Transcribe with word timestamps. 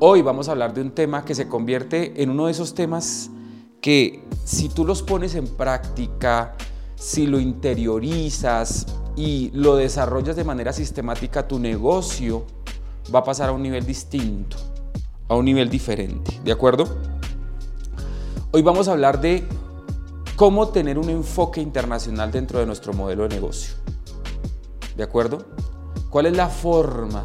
Hoy 0.00 0.22
vamos 0.22 0.48
a 0.48 0.52
hablar 0.52 0.74
de 0.74 0.80
un 0.80 0.92
tema 0.92 1.24
que 1.24 1.34
se 1.34 1.48
convierte 1.48 2.22
en 2.22 2.30
uno 2.30 2.46
de 2.46 2.52
esos 2.52 2.72
temas 2.72 3.30
que 3.80 4.22
si 4.44 4.68
tú 4.68 4.84
los 4.84 5.02
pones 5.02 5.34
en 5.34 5.48
práctica, 5.48 6.54
si 6.94 7.26
lo 7.26 7.40
interiorizas 7.40 8.86
y 9.16 9.50
lo 9.54 9.74
desarrollas 9.74 10.36
de 10.36 10.44
manera 10.44 10.72
sistemática, 10.72 11.48
tu 11.48 11.58
negocio 11.58 12.46
va 13.12 13.18
a 13.18 13.24
pasar 13.24 13.48
a 13.48 13.52
un 13.52 13.60
nivel 13.60 13.84
distinto, 13.84 14.56
a 15.26 15.34
un 15.34 15.44
nivel 15.44 15.68
diferente, 15.68 16.38
¿de 16.44 16.52
acuerdo? 16.52 16.84
Hoy 18.52 18.62
vamos 18.62 18.86
a 18.86 18.92
hablar 18.92 19.20
de 19.20 19.42
cómo 20.36 20.68
tener 20.68 20.96
un 20.96 21.10
enfoque 21.10 21.60
internacional 21.60 22.30
dentro 22.30 22.60
de 22.60 22.66
nuestro 22.66 22.92
modelo 22.92 23.24
de 23.24 23.30
negocio. 23.30 23.74
¿De 24.96 25.02
acuerdo? 25.02 25.44
¿Cuál 26.08 26.26
es 26.26 26.36
la 26.36 26.46
forma 26.46 27.24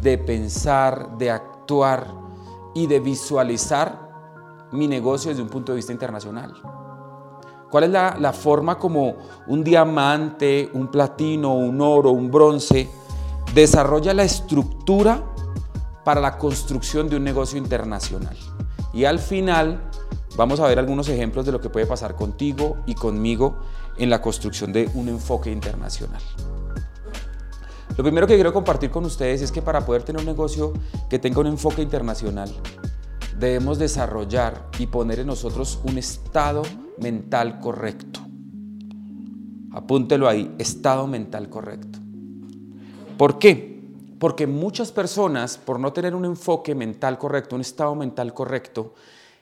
de 0.00 0.16
pensar, 0.16 1.18
de 1.18 1.30
actuar 1.30 1.51
y 2.74 2.86
de 2.86 3.00
visualizar 3.00 4.68
mi 4.72 4.88
negocio 4.88 5.30
desde 5.30 5.42
un 5.42 5.48
punto 5.48 5.72
de 5.72 5.76
vista 5.76 5.92
internacional? 5.92 6.52
¿Cuál 7.70 7.84
es 7.84 7.90
la, 7.90 8.32
forma 8.32 8.78
como 8.78 9.16
un 9.46 9.64
diamante, 9.64 10.70
un 10.74 10.88
platino, 10.88 11.54
un 11.54 11.80
oro, 11.80 12.10
un 12.10 12.30
bronce 12.30 12.88
desarrolla 13.54 14.12
la 14.12 14.24
estructura 14.24 15.22
para 16.04 16.20
la 16.20 16.36
construcción 16.36 17.08
de 17.08 17.16
un 17.16 17.24
negocio 17.24 17.56
internacional? 17.56 18.36
Y 18.92 19.06
al 19.06 19.18
final 19.18 19.90
vamos 20.36 20.60
a 20.60 20.66
ver 20.66 20.78
algunos 20.78 21.08
ejemplos 21.08 21.46
de 21.46 21.52
lo 21.52 21.60
que 21.60 21.70
puede 21.70 21.86
pasar 21.86 22.14
contigo 22.14 22.76
y 22.84 22.94
conmigo 22.94 23.56
en 23.96 24.10
la 24.10 24.20
construcción 24.20 24.72
de 24.72 24.90
un 24.94 25.08
enfoque 25.08 25.50
internacional. 25.50 26.20
Lo 27.96 28.02
primero 28.02 28.26
que 28.26 28.34
quiero 28.34 28.54
compartir 28.54 28.90
con 28.90 29.04
ustedes 29.04 29.42
es 29.42 29.52
que 29.52 29.60
para 29.60 29.84
poder 29.84 30.02
tener 30.02 30.20
un 30.20 30.26
negocio 30.26 30.72
que 31.10 31.18
tenga 31.18 31.40
un 31.40 31.48
enfoque 31.48 31.82
internacional, 31.82 32.50
debemos 33.38 33.78
desarrollar 33.78 34.70
y 34.78 34.86
poner 34.86 35.18
en 35.18 35.26
nosotros 35.26 35.78
un 35.84 35.98
estado 35.98 36.62
mental 36.98 37.60
correcto. 37.60 38.20
Apúntelo 39.72 40.26
ahí, 40.26 40.54
estado 40.58 41.06
mental 41.06 41.50
correcto. 41.50 41.98
¿Por 43.18 43.38
qué? 43.38 43.82
Porque 44.18 44.46
muchas 44.46 44.90
personas, 44.90 45.58
por 45.58 45.78
no 45.78 45.92
tener 45.92 46.14
un 46.14 46.24
enfoque 46.24 46.74
mental 46.74 47.18
correcto, 47.18 47.56
un 47.56 47.60
estado 47.60 47.94
mental 47.94 48.32
correcto, 48.32 48.94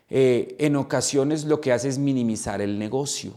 eh, 0.09 0.57
en 0.59 0.75
ocasiones 0.75 1.45
lo 1.45 1.61
que 1.61 1.73
hace 1.73 1.89
es 1.89 1.99
minimizar 1.99 2.61
el 2.61 2.81
negocio. 2.81 3.33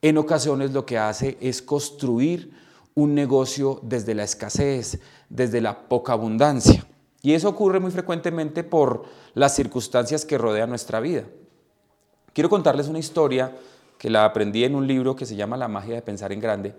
En 0.00 0.18
ocasiones 0.18 0.72
lo 0.72 0.84
que 0.84 0.98
hace 0.98 1.38
es 1.40 1.62
construir 1.62 2.61
un 2.94 3.14
negocio 3.14 3.80
desde 3.82 4.14
la 4.14 4.24
escasez, 4.24 5.00
desde 5.28 5.60
la 5.60 5.88
poca 5.88 6.12
abundancia. 6.12 6.86
Y 7.22 7.34
eso 7.34 7.48
ocurre 7.48 7.80
muy 7.80 7.90
frecuentemente 7.90 8.64
por 8.64 9.04
las 9.34 9.54
circunstancias 9.54 10.24
que 10.24 10.38
rodean 10.38 10.68
nuestra 10.68 11.00
vida. 11.00 11.24
Quiero 12.32 12.50
contarles 12.50 12.88
una 12.88 12.98
historia 12.98 13.56
que 13.98 14.10
la 14.10 14.24
aprendí 14.24 14.64
en 14.64 14.74
un 14.74 14.86
libro 14.86 15.14
que 15.14 15.26
se 15.26 15.36
llama 15.36 15.56
La 15.56 15.68
magia 15.68 15.94
de 15.94 16.02
pensar 16.02 16.32
en 16.32 16.40
grande. 16.40 16.74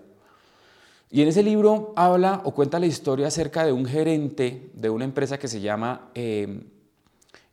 Y 1.10 1.22
en 1.22 1.28
ese 1.28 1.42
libro 1.42 1.92
habla 1.96 2.42
o 2.44 2.52
cuenta 2.52 2.78
la 2.78 2.86
historia 2.86 3.28
acerca 3.28 3.64
de 3.64 3.72
un 3.72 3.86
gerente 3.86 4.70
de 4.74 4.90
una 4.90 5.04
empresa 5.04 5.38
que 5.38 5.48
se 5.48 5.60
llama 5.60 6.10
eh, 6.14 6.64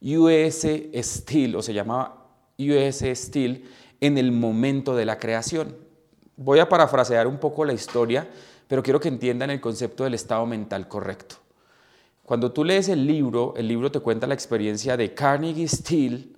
US 0.02 0.68
Steel 0.96 1.56
o 1.56 1.62
se 1.62 1.74
llamaba 1.74 2.26
US 2.58 3.04
Steel 3.14 3.64
en 4.02 4.18
el 4.18 4.32
momento 4.32 4.96
de 4.96 5.06
la 5.06 5.18
creación. 5.18 5.76
Voy 6.36 6.60
a 6.60 6.68
parafrasear 6.68 7.28
un 7.28 7.38
poco 7.38 7.64
la 7.64 7.74
historia 7.74 8.28
pero 8.72 8.84
quiero 8.84 9.02
que 9.02 9.10
entiendan 9.10 9.50
el 9.50 9.60
concepto 9.60 10.06
del 10.06 10.14
estado 10.14 10.46
mental 10.46 10.88
correcto. 10.88 11.36
Cuando 12.24 12.54
tú 12.54 12.64
lees 12.64 12.88
el 12.88 13.06
libro, 13.06 13.54
el 13.58 13.68
libro 13.68 13.92
te 13.92 14.00
cuenta 14.00 14.28
la 14.28 14.34
experiencia 14.34 14.96
de 14.96 15.14
Carnegie 15.14 15.68
Steel 15.68 16.34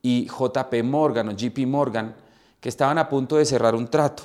y 0.00 0.26
JP 0.26 0.82
Morgan 0.82 1.28
o 1.28 1.32
JP 1.32 1.58
Morgan, 1.66 2.14
que 2.58 2.70
estaban 2.70 2.96
a 2.96 3.06
punto 3.06 3.36
de 3.36 3.44
cerrar 3.44 3.74
un 3.74 3.88
trato. 3.88 4.22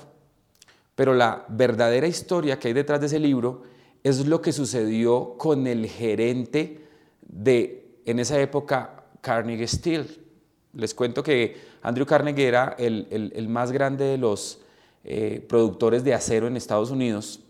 Pero 0.96 1.14
la 1.14 1.44
verdadera 1.50 2.08
historia 2.08 2.58
que 2.58 2.70
hay 2.70 2.74
detrás 2.74 3.02
de 3.02 3.08
ese 3.08 3.20
libro 3.20 3.64
es 4.04 4.26
lo 4.26 4.42
que 4.42 4.54
sucedió 4.54 5.36
con 5.38 5.68
el 5.68 5.86
gerente 5.88 6.88
de, 7.28 8.00
en 8.06 8.20
esa 8.20 8.40
época, 8.40 9.04
Carnegie 9.20 9.68
Steel. 9.68 10.08
Les 10.76 10.94
cuento 10.94 11.22
que 11.22 11.58
Andrew 11.82 12.06
Carnegie 12.06 12.48
era 12.48 12.78
el, 12.80 13.48
más 13.50 13.74
grande 13.74 14.06
de 14.06 14.18
los 14.18 14.62
eh, 15.04 15.46
productores 15.50 16.06
de 16.06 16.14
acero 16.14 16.48
en 16.48 16.56
Estados 16.56 16.90
Unidos 16.90 17.42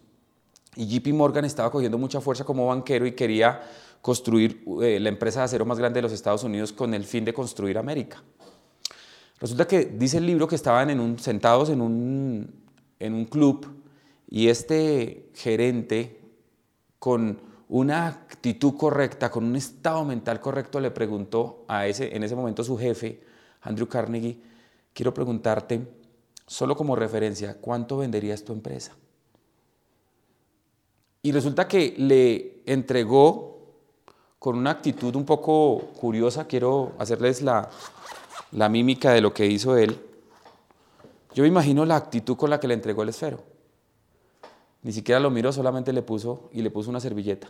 y 0.76 0.88
JP 0.88 1.14
Morgan 1.14 1.46
estaba 1.46 1.72
cogiendo 1.72 1.98
mucha 1.98 2.22
fuerza 2.22 2.44
como 2.44 2.68
banquero 2.68 3.06
y 3.06 3.14
quería 3.14 3.62
construir 4.02 4.64
eh, 4.82 5.00
la 5.00 5.10
empresa 5.10 5.40
de 5.40 5.46
acero 5.46 5.66
más 5.66 5.80
grande 5.80 5.98
de 5.98 6.04
los 6.04 6.12
Estados 6.12 6.44
Unidos 6.44 6.72
con 6.72 6.94
el 6.94 7.04
fin 7.04 7.26
de 7.26 7.34
construir 7.34 7.78
América. 7.78 8.24
Resulta 9.40 9.68
que 9.68 9.86
dice 9.86 10.18
el 10.18 10.26
libro 10.26 10.48
que 10.48 10.56
estaban 10.56 10.90
en 10.90 11.00
un, 11.00 11.18
sentados 11.20 11.70
en 11.70 11.82
un, 11.82 12.54
en 13.00 13.14
un 13.14 13.26
club 13.26 13.66
y 14.30 14.48
este 14.48 15.30
gerente 15.34 16.20
con 17.00 17.42
una 17.70 18.08
actitud 18.08 18.76
correcta, 18.76 19.30
con 19.30 19.46
un 19.46 19.56
estado 19.56 20.04
mental 20.04 20.40
correcto, 20.40 20.80
le 20.80 20.92
preguntó 20.92 21.66
a 21.68 21.88
ese, 21.88 22.16
en 22.16 22.24
ese 22.24 22.36
momento 22.36 22.64
su 22.64 22.78
jefe, 22.78 23.22
Andrew 23.62 23.88
Carnegie, 23.88 24.42
quiero 24.94 25.14
preguntarte, 25.14 25.88
solo 26.48 26.76
como 26.76 26.96
referencia, 26.96 27.58
¿cuánto 27.62 27.98
venderías 27.98 28.44
tu 28.44 28.54
empresa? 28.54 28.96
Y 31.22 31.32
resulta 31.32 31.68
que 31.68 31.96
le 31.98 32.62
entregó 32.66 33.60
con 34.40 34.58
una 34.58 34.72
actitud 34.72 35.16
un 35.16 35.26
poco 35.26 35.90
curiosa, 36.00 36.48
quiero 36.48 36.94
hacerles 36.98 37.42
la, 37.42 37.70
la 38.52 38.70
mímica 38.70 39.12
de 39.12 39.22
lo 39.22 39.34
que 39.34 39.46
hizo 39.46 39.76
él. 39.76 40.00
Yo 41.34 41.44
me 41.44 41.50
imagino 41.50 41.86
la 41.86 41.98
actitud 41.98 42.38
con 42.38 42.50
la 42.50 42.60
que 42.60 42.68
le 42.68 42.74
entregó 42.74 43.04
el 43.04 43.10
esfero. 43.10 43.44
Ni 44.82 44.94
siquiera 44.94 45.20
lo 45.20 45.30
miró, 45.30 45.52
solamente 45.52 45.92
le 45.92 46.02
puso 46.02 46.50
y 46.54 46.62
le 46.62 46.72
puso 46.72 46.90
una 46.90 47.02
servilleta. 47.02 47.50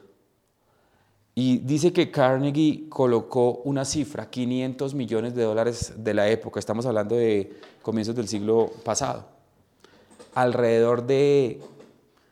Y 1.36 1.60
dice 1.60 1.94
que 1.94 2.12
Carnegie 2.12 2.90
colocó 2.90 3.62
una 3.64 3.86
cifra, 3.86 4.30
500 4.30 4.94
millones 4.96 5.36
de 5.36 5.44
dólares 5.44 5.94
de 5.96 6.14
la 6.14 6.28
época, 6.28 6.60
estamos 6.60 6.86
hablando 6.86 7.16
de 7.16 7.56
comienzos 7.82 8.16
del 8.16 8.28
siglo 8.28 8.72
pasado, 8.84 9.26
alrededor 10.34 11.06
de 11.06 11.62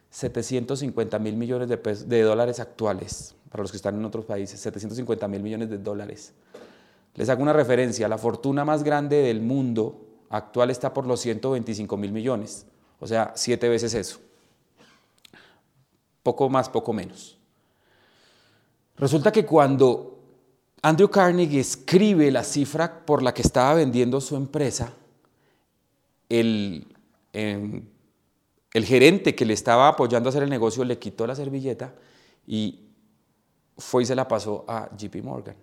750 0.10 1.20
mil 1.20 1.36
millones 1.36 1.70
de, 1.70 2.22
dólares 2.22 2.60
actuales, 2.60 3.36
para 3.50 3.64
los 3.64 3.72
que 3.72 3.78
están 3.78 3.96
en 3.96 4.06
otros 4.06 4.26
países, 4.26 4.60
750 4.60 5.28
mil 5.28 5.42
millones 5.42 5.70
de 5.70 5.78
dólares. 5.78 6.34
Les 7.16 7.30
hago 7.30 7.42
una 7.42 7.54
referencia, 7.54 8.08
la 8.08 8.18
fortuna 8.18 8.64
más 8.64 8.84
grande 8.84 9.18
del 9.18 9.42
mundo 9.42 10.06
actual 10.30 10.70
está 10.70 10.94
por 10.94 11.06
los 11.06 11.20
125 11.22 11.98
mil 11.98 12.12
millones, 12.12 12.66
o 13.00 13.08
sea, 13.08 13.34
siete 13.36 13.70
veces 13.70 13.94
eso. 13.94 14.20
Poco 16.24 16.50
más, 16.50 16.70
poco 16.70 16.94
menos. 16.94 17.38
Resulta 18.98 19.32
que 19.32 19.46
cuando 19.46 20.20
Andrew 20.82 21.10
Carnegie 21.10 21.60
escribe 21.60 22.32
la 22.32 22.44
cifra 22.44 23.06
por 23.06 23.22
la 23.24 23.34
que 23.34 23.42
estaba 23.42 23.74
vendiendo 23.76 24.20
su 24.20 24.36
empresa, 24.36 24.94
el, 26.30 26.88
el 27.34 27.84
gerente 28.74 29.36
que 29.36 29.46
le 29.46 29.54
estaba 29.54 29.88
apoyando 29.88 30.30
a 30.30 30.32
hacer 30.32 30.44
el 30.44 30.50
negocio 30.50 30.84
le 30.84 31.00
quitó 31.00 31.26
la 31.26 31.36
servilleta 31.36 31.96
y 32.46 32.90
fue 33.78 34.04
y 34.04 34.06
se 34.06 34.16
la 34.16 34.28
pasó 34.28 34.66
a 34.68 34.90
JP 34.96 35.24
Morgan. 35.24 35.56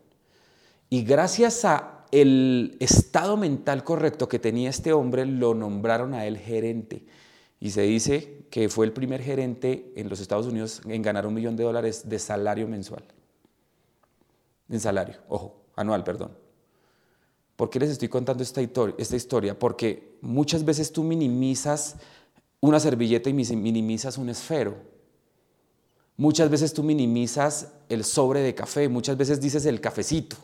Y 0.89 1.03
gracias 1.03 1.65
a 1.65 2.07
el 2.11 2.77
estado 2.79 3.37
mental 3.37 3.83
correcto 3.83 4.29
que 4.29 4.39
tenía 4.39 4.71
este 4.71 4.93
hombre, 4.93 5.27
lo 5.27 5.55
nombraron 5.55 6.15
a 6.15 6.27
él 6.27 6.39
gerente. 6.39 7.05
Y 7.59 7.71
se 7.71 7.83
dice 7.83 8.47
que 8.51 8.69
fue 8.69 8.87
el 8.87 8.93
primer 8.93 9.23
gerente 9.23 9.93
en 9.97 10.09
los 10.09 10.21
Estados 10.21 10.47
Unidos 10.47 10.81
en 10.87 11.03
ganar 11.03 11.27
un 11.27 11.35
millón 11.35 11.57
de 11.57 11.65
dólares 11.65 12.09
de 12.09 12.19
salario 12.19 12.69
mensual. 12.69 13.05
En 14.69 14.79
salario, 14.81 15.17
ojo, 15.29 15.57
anual, 15.75 16.05
perdón. 16.05 16.37
¿Por 17.57 17.71
qué 17.71 17.81
les 17.81 17.91
estoy 17.91 18.09
contando 18.09 18.43
esta 18.43 18.63
historia? 19.17 19.59
Porque 19.59 20.17
muchas 20.21 20.65
veces 20.65 20.93
tú 20.93 21.03
minimizas 21.03 21.97
una 22.65 22.81
servilleta 22.81 23.29
y 23.29 23.35
minimizas 23.35 24.17
un 24.17 24.31
esfero. 24.31 24.75
Muchas 26.17 26.49
veces 26.49 26.73
tú 26.73 26.83
minimizas 26.83 27.75
el 27.91 28.05
sobre 28.05 28.41
de 28.41 28.55
café, 28.55 28.89
muchas 28.89 29.19
veces 29.19 29.39
dices 29.39 29.67
el 29.67 29.83
cafecito. 29.83 30.37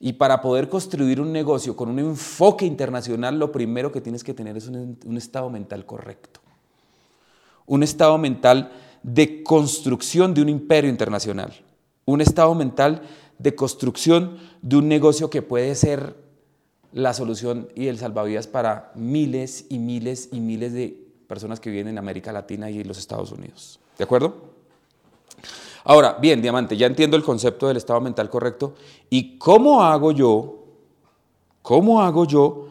Y 0.00 0.14
para 0.14 0.40
poder 0.40 0.70
construir 0.70 1.20
un 1.20 1.30
negocio 1.30 1.76
con 1.76 1.90
un 1.90 1.98
enfoque 1.98 2.64
internacional, 2.64 3.38
lo 3.38 3.52
primero 3.52 3.92
que 3.92 4.00
tienes 4.00 4.24
que 4.24 4.32
tener 4.32 4.56
es 4.56 4.68
un, 4.68 4.98
un 5.04 5.16
estado 5.18 5.50
mental 5.50 5.84
correcto. 5.84 6.40
Un 7.66 7.82
estado 7.82 8.16
mental 8.16 8.72
de 9.02 9.42
construcción 9.42 10.32
de 10.32 10.40
un 10.40 10.48
imperio 10.48 10.88
internacional. 10.88 11.52
Un 12.06 12.22
estado 12.22 12.54
mental 12.54 13.02
de 13.38 13.54
construcción 13.54 14.38
de 14.62 14.76
un 14.76 14.88
negocio 14.88 15.28
que 15.28 15.42
puede 15.42 15.74
ser 15.74 16.16
la 16.90 17.12
solución 17.12 17.68
y 17.74 17.88
el 17.88 17.98
salvavidas 17.98 18.46
para 18.46 18.92
miles 18.94 19.66
y 19.68 19.78
miles 19.78 20.30
y 20.32 20.40
miles 20.40 20.72
de 20.72 21.07
personas 21.28 21.60
que 21.60 21.70
viven 21.70 21.88
en 21.88 21.98
América 21.98 22.32
Latina 22.32 22.68
y 22.70 22.80
en 22.80 22.88
los 22.88 22.98
Estados 22.98 23.30
Unidos. 23.30 23.78
¿De 23.96 24.02
acuerdo? 24.02 24.34
Ahora, 25.84 26.14
bien, 26.20 26.42
Diamante, 26.42 26.76
ya 26.76 26.86
entiendo 26.86 27.16
el 27.16 27.22
concepto 27.22 27.68
del 27.68 27.76
estado 27.76 28.00
mental 28.00 28.28
correcto. 28.28 28.74
¿Y 29.08 29.38
cómo 29.38 29.84
hago 29.84 30.10
yo, 30.10 30.64
cómo 31.62 32.02
hago 32.02 32.24
yo 32.24 32.68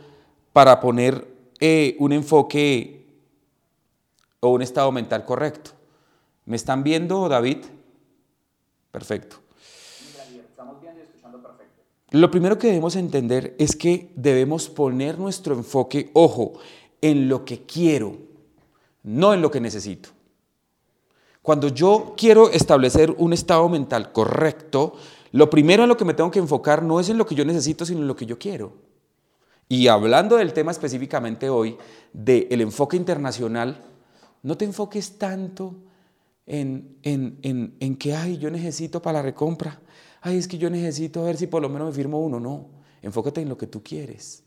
para 0.52 0.80
poner 0.80 1.26
eh, 1.60 1.96
un 2.00 2.12
enfoque 2.12 3.08
o 4.40 4.50
un 4.50 4.62
estado 4.62 4.92
mental 4.92 5.24
correcto? 5.24 5.72
¿Me 6.46 6.56
están 6.56 6.84
viendo, 6.84 7.30
David? 7.30 7.58
Perfecto. 8.92 9.38
Lo 12.12 12.32
primero 12.32 12.58
que 12.58 12.68
debemos 12.68 12.96
entender 12.96 13.54
es 13.60 13.76
que 13.76 14.12
debemos 14.16 14.70
poner 14.70 15.20
nuestro 15.20 15.54
enfoque, 15.54 16.10
ojo, 16.14 16.54
en 17.02 17.28
lo 17.28 17.44
que 17.44 17.64
quiero, 17.64 18.27
no 19.08 19.34
en 19.34 19.42
lo 19.42 19.50
que 19.50 19.62
necesito. 19.62 20.10
Cuando 21.42 21.70
yo 21.70 22.14
quiero 22.18 22.50
establecer 22.50 23.16
un 23.18 23.32
estado 23.32 23.70
mental 23.70 24.12
correcto, 24.12 24.96
lo 25.32 25.50
primero 25.50 25.84
en 25.84 25.90
lo 25.90 25.96
que 25.96 26.04
me 26.04 26.14
tengo 26.14 26.30
que 26.30 26.40
enfocar 26.40 26.84
no 26.84 27.00
es 27.00 27.08
en 27.08 27.18
lo 27.18 27.26
que 27.26 27.34
yo 27.34 27.46
necesito, 27.46 27.86
sino 27.86 28.02
en 28.02 28.08
lo 28.08 28.18
que 28.18 28.26
yo 28.26 28.38
quiero. 28.38 28.74
Y 29.70 29.88
hablando 29.88 30.36
del 30.36 30.52
tema 30.52 30.72
específicamente 30.72 31.50
hoy, 31.50 31.78
del 32.12 32.60
enfoque 32.60 32.98
internacional, 32.98 33.82
no 34.44 34.58
te 34.58 34.66
enfoques 34.66 35.18
tanto 35.18 35.76
en, 36.46 36.98
en, 37.04 37.76
en, 37.80 37.96
que, 37.96 38.14
ay, 38.14 38.38
yo 38.38 38.52
necesito 38.52 39.02
para 39.02 39.20
la 39.20 39.24
recompra, 39.24 39.80
ay, 40.22 40.38
es 40.38 40.50
que 40.50 40.58
yo 40.58 40.70
necesito 40.70 41.24
ver 41.24 41.38
si 41.38 41.48
por 41.48 41.62
lo 41.62 41.70
menos 41.70 41.88
me 41.88 41.94
firmo 41.94 42.20
uno. 42.20 42.42
No, 42.42 42.68
enfócate 43.02 43.42
en 43.42 43.48
lo 43.48 43.58
que 43.58 43.68
tú 43.68 43.82
quieres. 43.82 44.44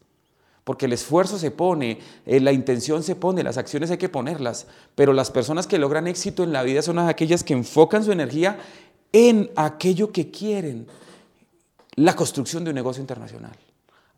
Porque 0.64 0.86
el 0.86 0.92
esfuerzo 0.92 1.38
se 1.38 1.50
pone, 1.50 1.98
eh, 2.26 2.40
la 2.40 2.52
intención 2.52 3.02
se 3.02 3.16
pone, 3.16 3.42
las 3.42 3.56
acciones 3.56 3.90
hay 3.90 3.98
que 3.98 4.08
ponerlas. 4.08 4.66
Pero 4.94 5.12
las 5.12 5.30
personas 5.30 5.66
que 5.66 5.78
logran 5.78 6.06
éxito 6.06 6.44
en 6.44 6.52
la 6.52 6.62
vida 6.62 6.82
son 6.82 6.98
aquellas 6.98 7.44
que 7.44 7.54
enfocan 7.54 8.04
su 8.04 8.12
energía 8.12 8.58
en 9.12 9.50
aquello 9.56 10.12
que 10.12 10.30
quieren. 10.30 10.86
La 11.96 12.14
construcción 12.14 12.64
de 12.64 12.70
un 12.70 12.76
negocio 12.76 13.00
internacional. 13.00 13.56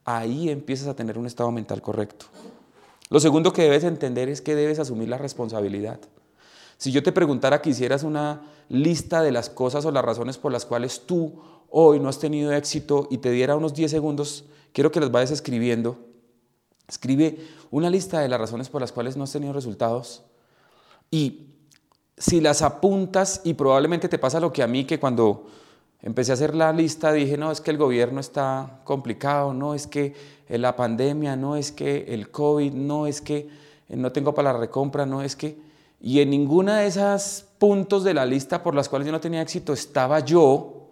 Ahí 0.05 0.51
empiezas 0.51 0.89
a 0.89 0.97
tener 0.97 1.17
un 1.17 1.27
estado 1.27 1.51
mental 1.53 1.81
correcto. 1.81 2.27
Lo 3.09 3.21
segundo 3.21 3.53
que 3.53 3.63
debes 3.63 3.85
entender 3.85 4.29
es 4.29 4.41
que 4.41 4.55
debes 4.55 4.79
asumir 4.79 5.09
la 5.09 5.19
responsabilidad. 5.19 6.01
Si 6.79 6.91
yo 6.91 7.03
te 7.03 7.13
preguntara 7.13 7.63
que 7.63 7.71
hicieras 7.71 8.03
una 8.03 8.43
lista 8.69 9.23
de 9.23 9.31
las 9.31 9.51
cosas 9.51 9.85
o 9.85 9.93
las 9.93 10.05
razones 10.05 10.39
por 10.39 10.51
las 10.51 10.67
cuales 10.67 11.03
tú 11.07 11.41
hoy 11.71 12.01
no 12.01 12.09
has 12.09 12.19
tenido 12.19 12.53
éxito 12.53 13.07
y 13.11 13.19
te 13.19 13.31
diera 13.31 13.55
unos 13.55 13.75
10 13.75 13.91
segundos, 13.91 14.45
quiero 14.73 14.91
que 14.91 14.99
las 14.99 15.13
vayas 15.13 15.31
escribiendo. 15.31 15.99
Escribe 16.89 17.39
una 17.71 17.91
lista 17.91 18.21
de 18.21 18.29
las 18.29 18.41
razones 18.41 18.69
por 18.69 18.81
las 18.81 18.93
cuales 18.93 19.17
no 19.17 19.25
has 19.25 19.33
tenido 19.33 19.53
resultados 19.53 20.23
y 21.11 21.47
si 22.17 22.41
las 22.41 22.63
apuntas 22.63 23.41
y 23.45 23.55
probablemente 23.55 24.09
te 24.09 24.19
pasa 24.19 24.41
lo 24.41 24.53
que 24.53 24.63
a 24.63 24.67
mí 24.67 24.85
que 24.85 24.99
cuando 25.01 25.47
empecé 26.01 26.33
a 26.33 26.35
hacer 26.35 26.55
la 26.55 26.73
lista 26.73 27.13
dije, 27.13 27.37
no, 27.37 27.51
es 27.51 27.61
que 27.61 27.71
el 27.71 27.79
gobierno 27.79 28.21
está 28.21 28.81
complicado, 28.85 29.53
no, 29.55 29.75
es 29.75 29.87
que 29.87 30.15
la 30.49 30.77
pandemia, 30.77 31.37
no, 31.37 31.57
es 31.57 31.73
que 31.73 32.07
el 32.09 32.31
COVID, 32.31 32.73
no, 32.73 33.07
es 33.07 33.21
que 33.21 33.49
no 33.89 34.13
tengo 34.13 34.35
para 34.35 34.53
la 34.53 34.59
recompra, 34.59 35.07
no, 35.07 35.23
es 35.23 35.37
que 35.37 35.59
y 36.01 36.21
en 36.21 36.31
ninguna 36.31 36.79
de 36.79 36.89
esos 36.89 37.45
puntos 37.59 38.03
de 38.03 38.15
la 38.15 38.27
lista 38.27 38.63
por 38.63 38.75
las 38.75 38.89
cuales 38.89 39.07
yo 39.07 39.13
no 39.13 39.21
tenía 39.21 39.41
éxito 39.41 39.73
estaba 39.73 40.19
yo, 40.21 40.89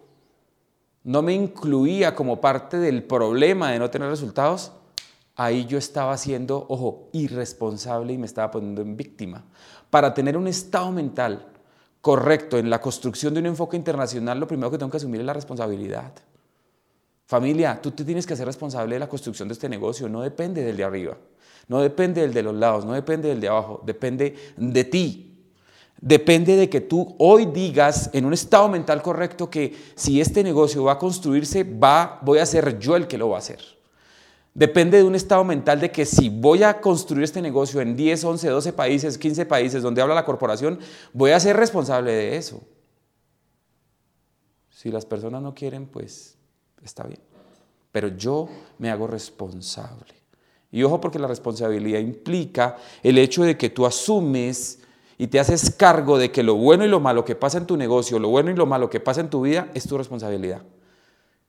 no 1.02 1.22
me 1.22 1.32
incluía 1.32 2.14
como 2.14 2.40
parte 2.40 2.78
del 2.78 3.02
problema 3.02 3.72
de 3.72 3.78
no 3.78 3.90
tener 3.90 4.08
resultados, 4.08 4.72
ahí 5.36 5.66
yo 5.66 5.78
estaba 5.78 6.16
siendo, 6.16 6.66
ojo, 6.68 7.08
irresponsable 7.12 8.12
y 8.12 8.18
me 8.18 8.26
estaba 8.26 8.50
poniendo 8.50 8.82
en 8.82 8.96
víctima. 8.96 9.44
Para 9.90 10.14
tener 10.14 10.36
un 10.36 10.46
estado 10.46 10.90
mental 10.92 11.46
correcto 12.00 12.58
en 12.58 12.70
la 12.70 12.80
construcción 12.80 13.34
de 13.34 13.40
un 13.40 13.46
enfoque 13.46 13.76
internacional, 13.76 14.38
lo 14.38 14.46
primero 14.46 14.70
que 14.70 14.78
tengo 14.78 14.90
que 14.90 14.96
asumir 14.96 15.20
es 15.20 15.26
la 15.26 15.32
responsabilidad. 15.32 16.12
Familia, 17.26 17.80
tú 17.80 17.92
te 17.92 18.04
tienes 18.04 18.26
que 18.26 18.34
ser 18.34 18.46
responsable 18.46 18.96
de 18.96 18.98
la 18.98 19.08
construcción 19.08 19.48
de 19.48 19.54
este 19.54 19.68
negocio, 19.68 20.08
no 20.08 20.20
depende 20.22 20.64
del 20.64 20.76
de 20.76 20.84
arriba. 20.84 21.16
No 21.70 21.80
depende 21.80 22.22
del 22.22 22.34
de 22.34 22.42
los 22.42 22.54
lados, 22.56 22.84
no 22.84 22.94
depende 22.94 23.28
del 23.28 23.40
de 23.40 23.46
abajo, 23.46 23.80
depende 23.86 24.34
de 24.56 24.84
ti. 24.84 25.38
Depende 26.00 26.56
de 26.56 26.68
que 26.68 26.80
tú 26.80 27.14
hoy 27.18 27.46
digas 27.46 28.10
en 28.12 28.24
un 28.24 28.32
estado 28.32 28.68
mental 28.68 29.02
correcto 29.02 29.48
que 29.48 29.76
si 29.94 30.20
este 30.20 30.42
negocio 30.42 30.82
va 30.82 30.92
a 30.94 30.98
construirse, 30.98 31.62
va, 31.62 32.18
voy 32.22 32.40
a 32.40 32.46
ser 32.46 32.78
yo 32.80 32.96
el 32.96 33.06
que 33.06 33.18
lo 33.18 33.28
va 33.28 33.36
a 33.36 33.38
hacer. 33.38 33.60
Depende 34.52 34.98
de 34.98 35.04
un 35.04 35.14
estado 35.14 35.44
mental 35.44 35.80
de 35.80 35.92
que 35.92 36.04
si 36.04 36.28
voy 36.28 36.64
a 36.64 36.80
construir 36.80 37.22
este 37.22 37.40
negocio 37.40 37.80
en 37.80 37.96
10, 37.96 38.24
11, 38.24 38.48
12 38.48 38.72
países, 38.72 39.16
15 39.16 39.46
países 39.46 39.82
donde 39.82 40.02
habla 40.02 40.14
la 40.14 40.24
corporación, 40.24 40.80
voy 41.12 41.30
a 41.30 41.40
ser 41.40 41.56
responsable 41.56 42.12
de 42.12 42.36
eso. 42.36 42.60
Si 44.70 44.90
las 44.90 45.06
personas 45.06 45.42
no 45.42 45.54
quieren, 45.54 45.86
pues 45.86 46.36
está 46.82 47.04
bien. 47.04 47.20
Pero 47.92 48.08
yo 48.08 48.48
me 48.78 48.90
hago 48.90 49.06
responsable. 49.06 50.14
Y 50.72 50.82
ojo 50.82 51.00
porque 51.00 51.18
la 51.18 51.28
responsabilidad 51.28 52.00
implica 52.00 52.76
el 53.02 53.18
hecho 53.18 53.42
de 53.44 53.56
que 53.56 53.70
tú 53.70 53.86
asumes 53.86 54.80
y 55.18 55.26
te 55.26 55.38
haces 55.38 55.70
cargo 55.70 56.18
de 56.18 56.32
que 56.32 56.42
lo 56.42 56.54
bueno 56.54 56.84
y 56.84 56.88
lo 56.88 56.98
malo 56.98 57.24
que 57.24 57.34
pasa 57.34 57.58
en 57.58 57.66
tu 57.66 57.76
negocio, 57.76 58.18
lo 58.18 58.28
bueno 58.28 58.50
y 58.50 58.54
lo 58.54 58.66
malo 58.66 58.88
que 58.88 59.00
pasa 59.00 59.20
en 59.20 59.30
tu 59.30 59.42
vida 59.42 59.70
es 59.74 59.86
tu 59.86 59.98
responsabilidad. 59.98 60.62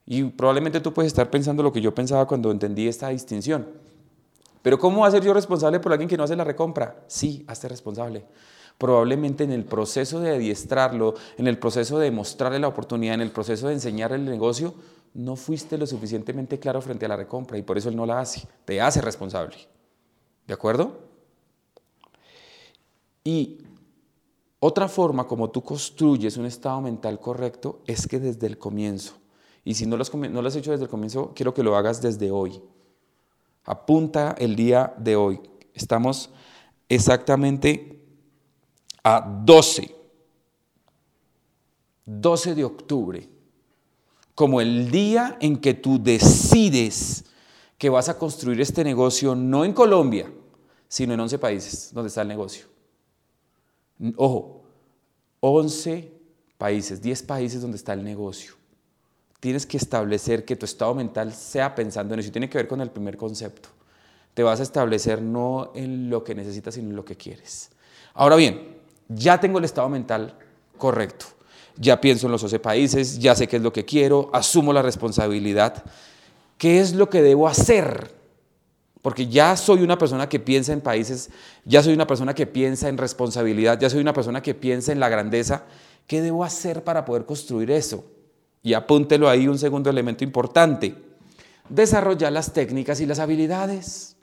Y 0.05 0.23
probablemente 0.23 0.81
tú 0.81 0.93
puedes 0.93 1.11
estar 1.11 1.29
pensando 1.29 1.63
lo 1.63 1.71
que 1.71 1.81
yo 1.81 1.93
pensaba 1.93 2.27
cuando 2.27 2.51
entendí 2.51 2.87
esta 2.87 3.09
distinción. 3.09 3.67
Pero 4.61 4.77
¿cómo 4.77 5.09
ser 5.09 5.23
yo 5.23 5.33
responsable 5.33 5.79
por 5.79 5.91
alguien 5.91 6.09
que 6.09 6.17
no 6.17 6.23
hace 6.23 6.35
la 6.35 6.43
recompra? 6.43 7.03
Sí, 7.07 7.43
hazte 7.47 7.67
responsable. 7.67 8.25
Probablemente 8.77 9.43
en 9.43 9.51
el 9.51 9.65
proceso 9.65 10.19
de 10.19 10.35
adiestrarlo, 10.35 11.15
en 11.37 11.47
el 11.47 11.57
proceso 11.57 11.99
de 11.99 12.11
mostrarle 12.11 12.59
la 12.59 12.67
oportunidad, 12.67 13.15
en 13.15 13.21
el 13.21 13.31
proceso 13.31 13.67
de 13.67 13.73
enseñarle 13.73 14.17
el 14.17 14.25
negocio, 14.25 14.73
no 15.13 15.35
fuiste 15.35 15.77
lo 15.77 15.85
suficientemente 15.85 16.59
claro 16.59 16.81
frente 16.81 17.05
a 17.05 17.09
la 17.09 17.17
recompra 17.17 17.57
y 17.57 17.63
por 17.63 17.77
eso 17.77 17.89
él 17.89 17.95
no 17.95 18.05
la 18.05 18.19
hace, 18.19 18.47
te 18.65 18.79
hace 18.79 19.01
responsable. 19.01 19.55
¿De 20.47 20.53
acuerdo? 20.53 20.99
Y 23.23 23.59
otra 24.59 24.87
forma 24.87 25.27
como 25.27 25.49
tú 25.49 25.63
construyes 25.63 26.37
un 26.37 26.45
estado 26.45 26.81
mental 26.81 27.19
correcto 27.19 27.81
es 27.85 28.07
que 28.07 28.19
desde 28.19 28.47
el 28.47 28.57
comienzo, 28.57 29.13
y 29.63 29.73
si 29.75 29.85
no 29.85 29.97
lo, 29.97 30.01
has, 30.01 30.13
no 30.13 30.39
has 30.39 30.55
hecho 30.55 30.71
desde 30.71 30.85
el 30.85 30.89
comienzo, 30.89 31.33
quiero 31.35 31.53
que 31.53 31.63
lo 31.63 31.75
hagas 31.75 32.01
desde 32.01 32.31
hoy. 32.31 32.61
Apunta 33.63 34.35
el 34.37 34.55
día 34.55 34.93
de 34.97 35.15
hoy. 35.15 35.39
Estamos 35.73 36.31
exactamente 36.89 38.01
a 39.03 39.21
12. 39.43 39.95
12 42.05 42.55
de 42.55 42.63
octubre 42.63 43.29
como 44.41 44.59
el 44.59 44.89
día 44.89 45.37
en 45.39 45.57
que 45.57 45.75
tú 45.75 46.01
decides 46.01 47.25
que 47.77 47.89
vas 47.89 48.09
a 48.09 48.17
construir 48.17 48.59
este 48.61 48.83
negocio 48.83 49.35
no 49.35 49.65
en 49.65 49.73
Colombia, 49.73 50.31
sino 50.87 51.13
en 51.13 51.19
11 51.19 51.37
países 51.37 51.93
donde 51.93 52.07
está 52.07 52.23
el 52.23 52.27
negocio. 52.27 52.65
Ojo, 54.15 54.63
11 55.41 56.11
países, 56.57 57.01
10 57.01 57.23
países 57.23 57.61
donde 57.61 57.77
está 57.77 57.93
el 57.93 58.03
negocio. 58.03 58.53
Tienes 59.41 59.65
que 59.65 59.75
establecer 59.75 60.45
que 60.45 60.55
tu 60.55 60.65
estado 60.65 60.95
mental 60.95 61.33
sea 61.33 61.75
pensando 61.75 62.13
en 62.13 62.21
eso. 62.21 62.29
Y 62.29 62.31
tiene 62.31 62.49
que 62.49 62.57
ver 62.57 62.69
con 62.69 62.79
el 62.79 62.89
primer 62.89 63.17
concepto. 63.17 63.67
Te 64.33 64.43
vas 64.43 64.61
a 64.61 64.63
establecer 64.63 65.21
no 65.21 65.73
en 65.75 66.09
lo 66.09 66.23
que 66.23 66.33
necesitas, 66.33 66.75
sino 66.75 66.91
en 66.91 66.95
lo 66.95 67.03
que 67.03 67.17
quieres. 67.17 67.69
Ahora 68.13 68.37
bien, 68.37 68.77
ya 69.09 69.41
tengo 69.41 69.57
el 69.59 69.65
estado 69.65 69.89
mental 69.89 70.37
correcto 70.77 71.25
ya 71.77 71.99
pienso 71.99 72.27
en 72.27 72.31
los 72.31 72.41
12 72.41 72.59
países, 72.59 73.19
ya 73.19 73.35
sé 73.35 73.47
qué 73.47 73.57
es 73.57 73.61
lo 73.61 73.73
que 73.73 73.85
quiero, 73.85 74.29
asumo 74.33 74.73
la 74.73 74.81
responsabilidad. 74.81 75.83
¿Qué 76.57 76.79
es 76.79 76.93
lo 76.93 77.09
que 77.09 77.21
debo 77.21 77.47
hacer? 77.47 78.13
Porque 79.01 79.27
ya 79.27 79.57
soy 79.57 79.81
una 79.81 79.97
persona 79.97 80.29
que 80.29 80.39
piensa 80.39 80.73
en 80.73 80.81
países, 80.81 81.31
ya 81.65 81.81
soy 81.81 81.93
una 81.93 82.05
persona 82.05 82.35
que 82.35 82.45
piensa 82.45 82.87
en 82.87 82.97
responsabilidad, 82.97 83.79
ya 83.79 83.89
soy 83.89 83.99
una 83.99 84.13
persona 84.13 84.43
que 84.43 84.53
piensa 84.53 84.91
en 84.91 84.99
la 84.99 85.09
grandeza. 85.09 85.63
¿Qué 86.05 86.21
debo 86.21 86.43
hacer 86.43 86.83
para 86.83 87.03
poder 87.03 87.25
construir 87.25 87.71
eso? 87.71 88.03
Y 88.63 88.73
apúntelo 88.73 89.29
ahí 89.29 89.47
un 89.47 89.57
segundo 89.57 89.89
elemento 89.89 90.23
importante. 90.23 90.95
Desarrollar 91.69 92.31
las 92.31 92.53
técnicas 92.53 92.99
y 93.01 93.05
las 93.05 93.19
habilidades. 93.19 94.15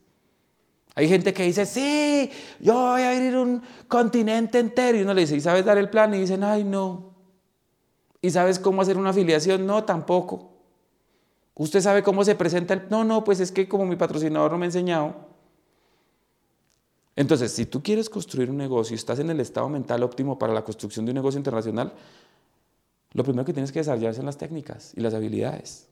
Hay 0.94 1.08
gente 1.08 1.32
que 1.32 1.44
dice, 1.44 1.64
sí, 1.64 2.30
yo 2.60 2.74
voy 2.74 3.02
a 3.02 3.12
abrir 3.12 3.36
un 3.36 3.62
continente 3.86 4.58
entero. 4.58 4.98
Y 4.98 5.02
uno 5.02 5.14
le 5.14 5.22
dice, 5.22 5.36
¿y 5.36 5.40
sabes 5.40 5.64
dar 5.64 5.78
el 5.78 5.90
plan? 5.90 6.12
Y 6.14 6.18
dicen, 6.18 6.42
ay, 6.42 6.64
no. 6.64 7.14
¿Y 8.20 8.30
sabes 8.30 8.58
cómo 8.58 8.82
hacer 8.82 8.96
una 8.98 9.10
afiliación? 9.10 9.64
No, 9.64 9.84
tampoco. 9.84 10.50
¿Usted 11.54 11.80
sabe 11.80 12.02
cómo 12.02 12.24
se 12.24 12.34
presenta 12.34 12.74
el.? 12.74 12.82
No, 12.90 13.04
no, 13.04 13.24
pues 13.24 13.40
es 13.40 13.52
que 13.52 13.68
como 13.68 13.84
mi 13.84 13.96
patrocinador 13.96 14.52
no 14.52 14.58
me 14.58 14.66
ha 14.66 14.68
enseñado. 14.68 15.14
Entonces, 17.16 17.50
si 17.52 17.66
tú 17.66 17.82
quieres 17.82 18.08
construir 18.08 18.48
un 18.48 18.56
negocio 18.56 18.94
y 18.94 18.96
estás 18.96 19.18
en 19.18 19.30
el 19.30 19.40
estado 19.40 19.68
mental 19.68 20.04
óptimo 20.04 20.38
para 20.38 20.52
la 20.52 20.62
construcción 20.62 21.04
de 21.04 21.10
un 21.10 21.16
negocio 21.16 21.38
internacional, 21.38 21.92
lo 23.12 23.24
primero 23.24 23.44
que 23.44 23.52
tienes 23.52 23.72
que 23.72 23.80
desarrollar 23.80 24.14
son 24.14 24.26
las 24.26 24.38
técnicas 24.38 24.92
y 24.96 25.00
las 25.00 25.14
habilidades. 25.14 25.86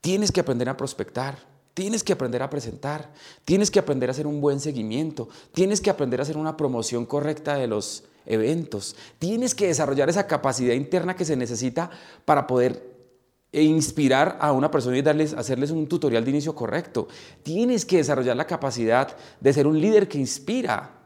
Tienes 0.00 0.32
que 0.32 0.40
aprender 0.40 0.68
a 0.68 0.76
prospectar. 0.76 1.54
Tienes 1.74 2.04
que 2.04 2.12
aprender 2.12 2.40
a 2.40 2.50
presentar, 2.50 3.10
tienes 3.44 3.68
que 3.68 3.80
aprender 3.80 4.08
a 4.08 4.12
hacer 4.12 4.28
un 4.28 4.40
buen 4.40 4.60
seguimiento, 4.60 5.28
tienes 5.52 5.80
que 5.80 5.90
aprender 5.90 6.20
a 6.20 6.22
hacer 6.22 6.36
una 6.36 6.56
promoción 6.56 7.04
correcta 7.04 7.56
de 7.56 7.66
los 7.66 8.04
eventos, 8.26 8.94
tienes 9.18 9.56
que 9.56 9.66
desarrollar 9.66 10.08
esa 10.08 10.28
capacidad 10.28 10.72
interna 10.72 11.16
que 11.16 11.24
se 11.24 11.34
necesita 11.34 11.90
para 12.24 12.46
poder 12.46 12.94
inspirar 13.52 14.38
a 14.40 14.52
una 14.52 14.70
persona 14.70 14.96
y 14.98 15.02
darles, 15.02 15.34
hacerles 15.34 15.72
un 15.72 15.88
tutorial 15.88 16.24
de 16.24 16.30
inicio 16.30 16.54
correcto. 16.54 17.08
Tienes 17.42 17.84
que 17.84 17.96
desarrollar 17.96 18.36
la 18.36 18.46
capacidad 18.46 19.16
de 19.40 19.52
ser 19.52 19.66
un 19.66 19.80
líder 19.80 20.06
que 20.08 20.18
inspira. 20.18 21.03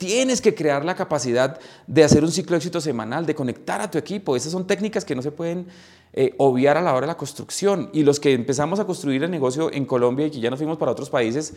Tienes 0.00 0.40
que 0.40 0.54
crear 0.54 0.82
la 0.82 0.94
capacidad 0.94 1.60
de 1.86 2.02
hacer 2.02 2.24
un 2.24 2.32
ciclo 2.32 2.52
de 2.54 2.56
éxito 2.56 2.80
semanal, 2.80 3.26
de 3.26 3.34
conectar 3.34 3.82
a 3.82 3.90
tu 3.90 3.98
equipo. 3.98 4.34
Esas 4.34 4.50
son 4.50 4.66
técnicas 4.66 5.04
que 5.04 5.14
no 5.14 5.20
se 5.20 5.30
pueden 5.30 5.66
eh, 6.14 6.32
obviar 6.38 6.78
a 6.78 6.80
la 6.80 6.92
hora 6.92 7.02
de 7.02 7.08
la 7.08 7.18
construcción. 7.18 7.90
Y 7.92 8.02
los 8.02 8.18
que 8.18 8.32
empezamos 8.32 8.80
a 8.80 8.86
construir 8.86 9.22
el 9.22 9.30
negocio 9.30 9.70
en 9.70 9.84
Colombia 9.84 10.24
y 10.24 10.30
que 10.30 10.40
ya 10.40 10.48
nos 10.48 10.58
fuimos 10.58 10.78
para 10.78 10.92
otros 10.92 11.10
países, 11.10 11.52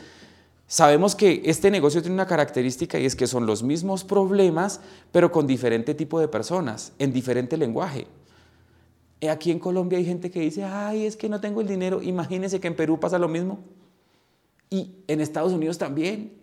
sabemos 0.68 1.16
que 1.16 1.42
este 1.46 1.72
negocio 1.72 2.02
tiene 2.02 2.16
una 2.16 2.28
característica 2.28 3.00
y 3.00 3.06
es 3.06 3.16
que 3.16 3.28
son 3.28 3.46
los 3.46 3.64
mismos 3.64 4.04
problemas, 4.04 4.82
pero 5.14 5.32
con 5.32 5.48
diferente 5.48 5.94
tipo 5.94 6.20
de 6.20 6.28
personas, 6.28 6.92
en 7.00 7.14
diferente 7.14 7.56
lenguaje. 7.56 8.08
Eh, 9.22 9.30
aquí 9.30 9.52
en 9.52 9.60
Colombia 9.60 10.00
hay 10.00 10.06
gente 10.06 10.30
que 10.30 10.42
dice, 10.42 10.66
ay, 10.66 11.06
es 11.06 11.16
que 11.16 11.30
no 11.30 11.40
tengo 11.40 11.62
el 11.62 11.68
dinero. 11.70 12.02
Imagínense 12.02 12.60
que 12.60 12.68
en 12.68 12.76
Perú 12.76 13.00
pasa 13.00 13.18
lo 13.18 13.30
mismo. 13.30 13.60
Y 14.70 14.96
en 15.08 15.22
Estados 15.22 15.54
Unidos 15.54 15.78
también. 15.78 16.43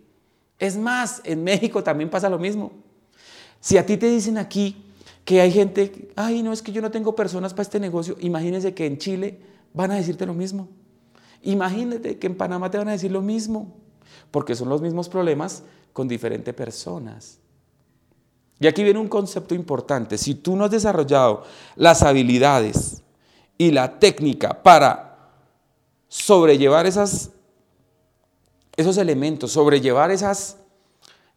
Es 0.60 0.76
más, 0.76 1.22
en 1.24 1.42
México 1.42 1.82
también 1.82 2.10
pasa 2.10 2.28
lo 2.28 2.38
mismo. 2.38 2.70
Si 3.60 3.78
a 3.78 3.86
ti 3.86 3.96
te 3.96 4.06
dicen 4.06 4.36
aquí 4.36 4.84
que 5.24 5.40
hay 5.40 5.50
gente, 5.50 6.10
ay, 6.16 6.42
no, 6.42 6.52
es 6.52 6.60
que 6.60 6.70
yo 6.70 6.82
no 6.82 6.90
tengo 6.90 7.16
personas 7.16 7.54
para 7.54 7.62
este 7.62 7.80
negocio, 7.80 8.16
imagínense 8.20 8.74
que 8.74 8.86
en 8.86 8.98
Chile 8.98 9.40
van 9.72 9.90
a 9.90 9.94
decirte 9.94 10.26
lo 10.26 10.34
mismo. 10.34 10.68
Imagínate 11.42 12.18
que 12.18 12.26
en 12.26 12.36
Panamá 12.36 12.70
te 12.70 12.76
van 12.76 12.88
a 12.88 12.92
decir 12.92 13.10
lo 13.10 13.22
mismo, 13.22 13.74
porque 14.30 14.54
son 14.54 14.68
los 14.68 14.82
mismos 14.82 15.08
problemas 15.08 15.62
con 15.94 16.06
diferentes 16.06 16.52
personas. 16.54 17.38
Y 18.58 18.66
aquí 18.66 18.84
viene 18.84 18.98
un 18.98 19.08
concepto 19.08 19.54
importante. 19.54 20.18
Si 20.18 20.34
tú 20.34 20.56
no 20.56 20.64
has 20.64 20.70
desarrollado 20.70 21.44
las 21.76 22.02
habilidades 22.02 23.02
y 23.56 23.70
la 23.70 23.98
técnica 23.98 24.62
para 24.62 25.30
sobrellevar 26.08 26.84
esas 26.84 27.30
esos 28.80 28.96
elementos, 28.98 29.52
sobrellevar 29.52 30.10
esas 30.10 30.56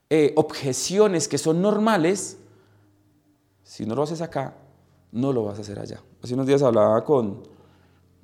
eh, 0.09 0.33
objeciones 0.35 1.27
que 1.27 1.37
son 1.37 1.61
normales, 1.61 2.37
si 3.63 3.85
no 3.85 3.95
lo 3.95 4.03
haces 4.03 4.21
acá, 4.21 4.55
no 5.11 5.33
lo 5.33 5.45
vas 5.45 5.57
a 5.57 5.61
hacer 5.61 5.79
allá. 5.79 6.01
Hace 6.21 6.33
unos 6.33 6.47
días 6.47 6.61
hablaba 6.61 7.03
con, 7.03 7.43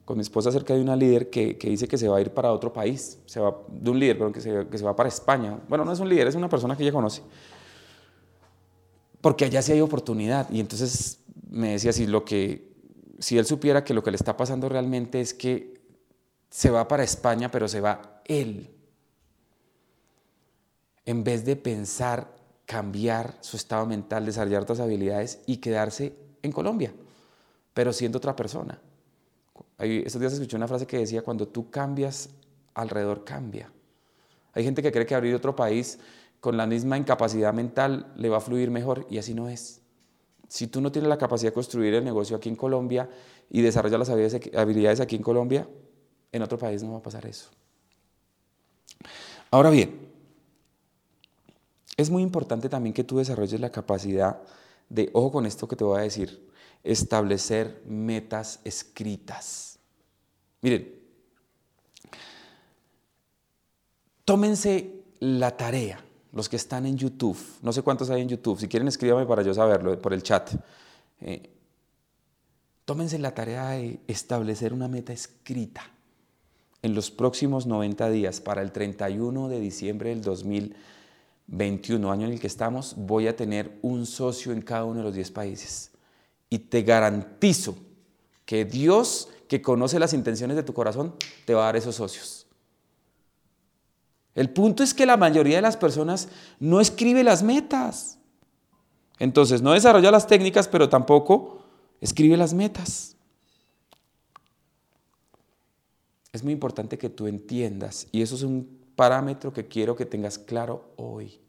con 0.06 0.18
mi 0.18 0.22
esposa 0.22 0.50
acerca 0.50 0.74
de 0.74 0.82
una 0.82 0.96
líder 0.96 1.30
que, 1.30 1.58
dice 1.60 1.88
que 1.88 1.98
se 1.98 2.08
va 2.08 2.18
a 2.18 2.22
ir 2.22 2.32
para 2.32 2.52
otro 2.52 2.72
país, 2.72 3.20
se 3.26 3.40
va, 3.40 3.58
de 3.68 3.90
un 3.90 4.00
líder, 4.00 4.18
pero 4.18 4.32
que 4.32 4.42
se, 4.42 4.68
que 4.68 4.78
se 4.78 4.84
va 4.84 4.96
para 4.96 5.10
España. 5.10 5.60
Bueno, 5.68 5.86
no 5.86 5.92
es 5.92 6.00
un 6.00 6.10
líder, 6.10 6.28
es 6.28 6.36
una 6.36 6.50
persona 6.50 6.76
que 6.76 6.84
ella 6.84 6.94
conoce. 6.94 7.22
Porque 9.22 9.46
allá 9.46 9.62
sí 9.62 9.72
hay 9.72 9.82
oportunidad. 9.82 10.50
Y 10.50 10.60
entonces 10.60 11.20
me 11.50 11.72
decía, 11.72 11.92
si, 11.92 12.08
lo 12.08 12.24
que, 12.24 12.72
si 13.20 13.38
él 13.38 13.46
supiera 13.46 13.84
que 13.84 13.94
lo 13.94 14.04
que 14.04 14.12
le 14.12 14.18
está 14.18 14.38
pasando 14.38 14.70
realmente 14.70 15.22
es 15.22 15.34
que 15.34 15.82
se 16.50 16.70
va 16.70 16.88
para 16.88 17.04
España, 17.04 17.52
pero 17.52 17.68
se 17.68 17.82
va 17.82 18.22
él 18.26 18.79
en 21.06 21.24
vez 21.24 21.46
de 21.46 21.56
pensar 21.56 22.36
cambiar 22.66 23.38
su 23.42 23.58
estado 23.58 23.86
mental, 23.86 24.26
desarrollar 24.26 24.62
otras 24.62 24.80
habilidades 24.80 25.42
y 25.48 25.58
quedarse 25.58 26.14
en 26.44 26.52
Colombia, 26.52 26.94
pero 27.74 27.92
siendo 27.92 28.18
otra 28.20 28.36
persona. 28.36 28.80
Estos 29.80 30.20
días 30.20 30.34
escuché 30.34 30.56
una 30.56 30.68
frase 30.68 30.86
que 30.86 31.00
decía, 31.00 31.22
cuando 31.22 31.48
tú 31.48 31.70
cambias, 31.70 32.30
alrededor 32.74 33.24
cambia. 33.24 33.72
Hay 34.54 34.64
gente 34.64 34.82
que 34.82 34.92
cree 34.92 35.06
que 35.06 35.16
abrir 35.16 35.34
otro 35.34 35.56
país 35.56 36.00
con 36.40 36.58
la 36.58 36.68
misma 36.68 36.98
incapacidad 36.98 37.54
mental 37.54 38.14
le 38.16 38.30
va 38.30 38.38
a 38.38 38.42
fluir 38.42 38.72
mejor 38.72 39.06
y 39.10 39.18
así 39.18 39.34
no 39.34 39.50
es. 39.50 39.82
Si 40.48 40.68
tú 40.68 40.82
no 40.82 40.92
tienes 40.92 41.10
la 41.10 41.18
capacidad 41.18 41.52
de 41.52 41.54
construir 41.54 41.94
el 41.94 42.04
negocio 42.04 42.36
aquí 42.36 42.50
en 42.50 42.56
Colombia 42.56 43.10
y 43.50 43.62
desarrollar 43.62 44.00
las 44.00 44.10
habilidades 44.10 45.00
aquí 45.00 45.16
en 45.16 45.24
Colombia, 45.24 45.68
en 46.32 46.42
otro 46.42 46.58
país 46.58 46.84
no 46.84 46.94
va 46.94 46.98
a 47.00 47.04
pasar 47.04 47.26
eso. 47.26 47.50
Ahora 49.52 49.70
bien, 49.70 50.09
es 52.02 52.10
muy 52.10 52.24
importante 52.24 52.70
también 52.70 52.94
que 52.94 53.04
tú 53.04 53.18
desarrolles 53.18 53.60
la 53.60 53.72
capacidad 53.72 54.42
de, 54.88 55.10
ojo 55.12 55.34
con 55.34 55.46
esto 55.46 55.68
que 55.68 55.76
te 55.76 55.84
voy 55.84 56.00
a 56.00 56.04
decir, 56.04 56.50
establecer 56.82 57.84
metas 57.86 58.62
escritas. 58.64 59.78
Miren, 60.62 60.96
tómense 64.24 65.04
la 65.20 65.58
tarea, 65.58 66.02
los 66.32 66.48
que 66.48 66.56
están 66.56 66.86
en 66.86 66.98
YouTube, 66.98 67.38
no 67.62 67.74
sé 67.74 67.82
cuántos 67.82 68.10
hay 68.10 68.22
en 68.22 68.30
YouTube, 68.30 68.58
si 68.58 68.70
quieren 68.70 68.88
escríbame 68.88 69.26
para 69.26 69.42
yo 69.42 69.54
saberlo 69.54 70.02
por 70.02 70.14
el 70.14 70.24
chat. 70.24 70.52
Eh, 71.20 71.50
tómense 72.86 73.20
la 73.20 73.36
tarea 73.36 73.72
de 73.72 74.00
establecer 74.08 74.72
una 74.72 74.88
meta 74.88 75.12
escrita 75.12 75.84
en 76.82 76.96
los 76.96 77.12
próximos 77.12 77.66
90 77.66 78.10
días 78.10 78.40
para 78.40 78.62
el 78.62 78.72
31 78.72 79.50
de 79.50 79.60
diciembre 79.60 80.12
del 80.12 80.22
2020 80.22 80.99
21 81.52 82.12
años 82.12 82.28
en 82.28 82.34
el 82.34 82.40
que 82.40 82.48
estamos, 82.48 82.94
voy 82.96 83.28
a 83.28 83.36
tener 83.36 83.78
un 83.82 84.06
socio 84.06 84.52
en 84.52 84.62
cada 84.62 84.86
uno 84.86 84.98
de 84.98 85.04
los 85.04 85.16
10 85.16 85.32
países. 85.32 85.92
Y 86.50 86.60
te 86.60 86.84
garantizo 86.84 87.76
que 88.46 88.66
Dios, 88.66 89.30
que 89.48 89.62
conoce 89.62 90.00
las 90.00 90.14
intenciones 90.14 90.56
de 90.56 90.64
tu 90.64 90.74
corazón, 90.74 91.16
te 91.46 91.54
va 91.54 91.64
a 91.64 91.66
dar 91.66 91.76
esos 91.76 91.96
socios. 91.96 92.48
El 94.36 94.52
punto 94.52 94.84
es 94.84 94.94
que 94.94 95.06
la 95.06 95.18
mayoría 95.18 95.58
de 95.58 95.62
las 95.62 95.78
personas 95.78 96.30
no 96.60 96.80
escribe 96.80 97.24
las 97.24 97.44
metas. 97.44 98.20
Entonces, 99.18 99.62
no 99.62 99.74
desarrolla 99.74 100.12
las 100.12 100.28
técnicas, 100.28 100.68
pero 100.68 100.88
tampoco 100.88 101.66
escribe 102.00 102.38
las 102.38 102.54
metas. 102.54 103.18
Es 106.32 106.44
muy 106.44 106.54
importante 106.54 106.98
que 106.98 107.10
tú 107.10 107.28
entiendas, 107.28 108.08
y 108.12 108.22
eso 108.22 108.36
es 108.36 108.44
un 108.44 108.79
parámetro 109.00 109.54
que 109.54 109.66
quiero 109.66 109.96
que 109.96 110.06
tengas 110.06 110.38
claro 110.38 110.92
hoy. 110.98 111.40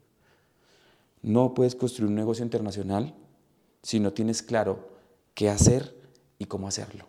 No 1.21 1.53
puedes 1.53 1.75
construir 1.75 2.07
un 2.07 2.15
negocio 2.15 2.45
internacional 2.45 3.13
si 3.83 3.99
no 3.99 4.13
tienes 4.13 4.41
claro 4.41 4.87
qué 5.33 5.49
hacer 5.49 5.93
y 6.39 6.45
cómo 6.45 6.69
hacerlo. 6.69 7.07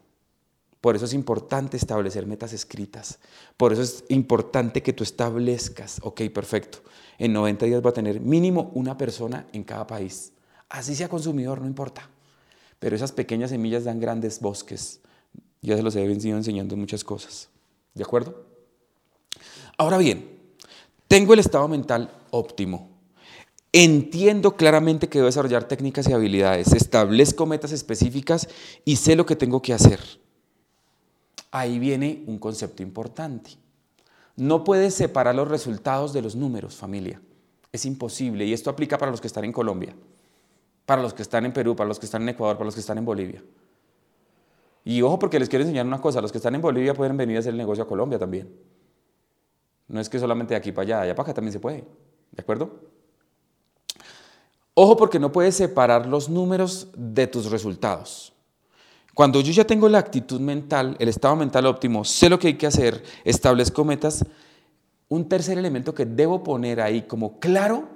Por 0.80 0.96
eso 0.96 1.04
es 1.04 1.14
importante 1.14 1.76
establecer 1.76 2.26
metas 2.26 2.52
escritas. 2.52 3.20
Por 3.56 3.72
eso 3.72 3.82
es 3.82 4.02
importante 4.08 4.82
que 4.82 4.92
tú 4.92 5.04
establezcas, 5.04 6.00
ok, 6.02 6.22
perfecto, 6.34 6.78
en 7.18 7.32
90 7.34 7.66
días 7.66 7.86
va 7.86 7.90
a 7.90 7.94
tener 7.94 8.18
mínimo 8.18 8.72
una 8.74 8.96
persona 8.96 9.46
en 9.52 9.62
cada 9.62 9.86
país. 9.86 10.32
Así 10.68 10.96
sea 10.96 11.08
consumidor, 11.08 11.60
no 11.60 11.68
importa. 11.68 12.10
Pero 12.80 12.96
esas 12.96 13.12
pequeñas 13.12 13.50
semillas 13.50 13.84
dan 13.84 14.00
grandes 14.00 14.40
bosques. 14.40 15.02
Ya 15.60 15.76
se 15.76 15.84
los 15.84 15.94
he 15.94 16.04
venido 16.04 16.36
enseñando 16.36 16.76
muchas 16.76 17.04
cosas. 17.04 17.48
¿De 17.94 18.02
acuerdo? 18.02 18.51
Ahora 19.82 19.98
bien, 19.98 20.38
tengo 21.08 21.34
el 21.34 21.40
estado 21.40 21.66
mental 21.66 22.08
óptimo. 22.30 22.88
Entiendo 23.72 24.54
claramente 24.54 25.08
que 25.08 25.18
debo 25.18 25.26
desarrollar 25.26 25.64
técnicas 25.64 26.08
y 26.08 26.12
habilidades, 26.12 26.72
establezco 26.72 27.46
metas 27.46 27.72
específicas 27.72 28.48
y 28.84 28.94
sé 28.94 29.16
lo 29.16 29.26
que 29.26 29.34
tengo 29.34 29.60
que 29.60 29.72
hacer. 29.72 29.98
Ahí 31.50 31.80
viene 31.80 32.22
un 32.28 32.38
concepto 32.38 32.84
importante. 32.84 33.50
No 34.36 34.62
puedes 34.62 34.94
separar 34.94 35.34
los 35.34 35.48
resultados 35.48 36.12
de 36.12 36.22
los 36.22 36.36
números, 36.36 36.76
familia. 36.76 37.20
Es 37.72 37.84
imposible 37.84 38.46
y 38.46 38.52
esto 38.52 38.70
aplica 38.70 38.98
para 38.98 39.10
los 39.10 39.20
que 39.20 39.26
están 39.26 39.46
en 39.46 39.52
Colombia, 39.52 39.96
para 40.86 41.02
los 41.02 41.12
que 41.12 41.22
están 41.22 41.44
en 41.44 41.52
Perú, 41.52 41.74
para 41.74 41.88
los 41.88 41.98
que 41.98 42.06
están 42.06 42.22
en 42.22 42.28
Ecuador, 42.28 42.56
para 42.56 42.66
los 42.66 42.74
que 42.74 42.82
están 42.82 42.98
en 42.98 43.04
Bolivia. 43.04 43.42
Y 44.84 45.02
ojo 45.02 45.18
porque 45.18 45.40
les 45.40 45.48
quiero 45.48 45.64
enseñar 45.64 45.86
una 45.86 46.00
cosa, 46.00 46.20
los 46.20 46.30
que 46.30 46.38
están 46.38 46.54
en 46.54 46.60
Bolivia 46.60 46.94
pueden 46.94 47.16
venir 47.16 47.38
a 47.38 47.40
hacer 47.40 47.50
el 47.50 47.58
negocio 47.58 47.82
a 47.82 47.88
Colombia 47.88 48.20
también. 48.20 48.48
No 49.88 50.00
es 50.00 50.08
que 50.08 50.18
solamente 50.18 50.54
de 50.54 50.58
aquí 50.58 50.72
para 50.72 50.84
allá, 50.84 51.00
allá 51.02 51.14
para 51.14 51.26
acá 51.26 51.34
también 51.34 51.52
se 51.52 51.60
puede. 51.60 51.84
¿De 52.30 52.40
acuerdo? 52.40 52.80
Ojo 54.74 54.96
porque 54.96 55.18
no 55.18 55.32
puedes 55.32 55.54
separar 55.54 56.06
los 56.06 56.28
números 56.28 56.88
de 56.96 57.26
tus 57.26 57.50
resultados. 57.50 58.32
Cuando 59.14 59.40
yo 59.42 59.52
ya 59.52 59.66
tengo 59.66 59.88
la 59.88 59.98
actitud 59.98 60.40
mental, 60.40 60.96
el 60.98 61.08
estado 61.08 61.36
mental 61.36 61.66
óptimo, 61.66 62.04
sé 62.04 62.30
lo 62.30 62.38
que 62.38 62.48
hay 62.48 62.54
que 62.54 62.66
hacer, 62.66 63.02
establezco 63.24 63.84
metas, 63.84 64.24
un 65.08 65.28
tercer 65.28 65.58
elemento 65.58 65.94
que 65.94 66.06
debo 66.06 66.42
poner 66.42 66.80
ahí 66.80 67.02
como 67.02 67.38
claro 67.38 67.86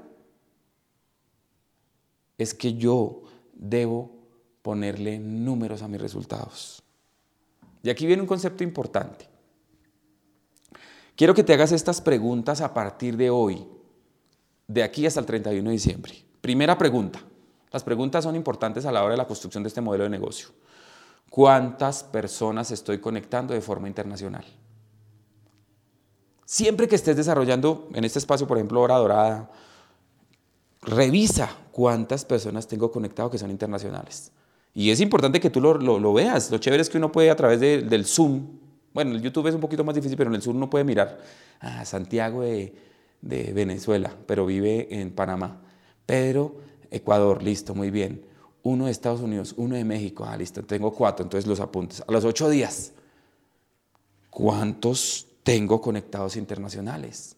es 2.37 2.53
que 2.53 2.75
yo 2.75 3.23
debo 3.55 4.11
ponerle 4.61 5.19
números 5.19 5.81
a 5.81 5.89
mis 5.89 6.01
resultados. 6.01 6.83
Y 7.83 7.89
aquí 7.89 8.07
viene 8.07 8.21
un 8.21 8.29
concepto 8.29 8.63
importante. 8.63 9.27
Quiero 11.17 11.35
que 11.35 11.43
te 11.43 11.55
hagas 11.55 11.73
estas 11.73 12.03
preguntas 12.03 12.61
a 12.61 12.75
partir 12.75 13.17
de 13.17 13.31
hoy, 13.31 13.67
de 14.69 14.83
aquí 14.83 15.07
hasta 15.07 15.21
el 15.21 15.27
31 15.27 15.71
de 15.71 15.73
diciembre. 15.73 16.13
Primera 16.43 16.77
pregunta. 16.77 17.21
Las 17.73 17.83
preguntas 17.83 18.25
son 18.25 18.37
importantes 18.37 18.85
a 18.85 18.93
la 18.93 19.03
hora 19.03 19.13
de 19.13 19.17
la 19.17 19.27
construcción 19.27 19.63
de 19.63 19.69
este 19.69 19.81
modelo 19.81 20.05
de 20.05 20.11
negocio. 20.11 20.49
¿Cuántas 21.31 22.05
personas 22.05 22.71
estoy 22.71 22.99
conectando 22.99 23.55
de 23.55 23.61
forma 23.61 23.89
internacional? 23.89 24.45
Siempre 26.45 26.87
que 26.87 26.95
estés 26.95 27.17
desarrollando 27.17 27.89
en 27.95 28.05
este 28.05 28.19
espacio, 28.19 28.47
por 28.47 28.59
ejemplo, 28.59 28.81
Hora 28.81 28.97
Dorada, 28.97 29.51
revisa 30.83 31.51
cuántas 31.73 32.25
personas 32.25 32.69
tengo 32.69 32.93
conectado 32.93 33.31
que 33.31 33.39
son 33.39 33.51
internacionales. 33.51 34.33
Y 34.73 34.91
es 34.91 35.01
importante 35.01 35.41
que 35.41 35.51
tú 35.51 35.61
lo, 35.61 36.13
veas. 36.13 36.51
Lo 36.51 36.59
chévere 36.59 36.83
es 36.83 36.91
que 36.91 36.99
uno 36.99 37.11
puede 37.11 37.31
a 37.31 37.37
través 37.37 37.59
del 37.59 38.05
Zoom, 38.05 38.66
bueno, 38.97 39.15
el 39.15 39.21
YouTube 39.21 39.47
es 39.47 39.55
un 39.55 39.61
poquito 39.61 39.85
más 39.85 39.95
difícil, 39.95 40.17
pero 40.17 40.31
en 40.31 40.37
el 40.37 40.43
Zoom 40.43 40.57
uno 40.57 40.71
puede 40.71 40.83
mirar 40.83 41.19
a 41.61 41.85
Santiago 41.85 42.41
de, 42.41 42.75
de 43.21 43.53
Venezuela, 43.53 44.11
pero 44.27 44.47
vive 44.47 44.89
en 44.91 45.11
Panamá. 45.11 45.61
Pedro, 46.07 46.63
Ecuador, 46.91 47.43
listo, 47.43 47.75
muy 47.75 47.91
bien. 47.91 48.25
Uno 48.63 48.87
de 48.87 48.93
Estados 48.93 49.21
Unidos, 49.21 49.53
uno 49.59 49.75
de 49.75 49.85
México, 49.85 50.25
ah, 50.27 50.35
listo, 50.35 50.63
tengo 50.65 50.95
cuatro, 50.95 51.25
entonces 51.25 51.47
los 51.47 51.61
apuntes. 51.61 52.03
A 52.09 52.11
los 52.11 52.25
ocho 52.25 52.49
días, 52.49 52.95
¿cuántos 54.31 55.27
tengo 55.43 55.83
conectados 55.83 56.35
internacionales? 56.37 57.37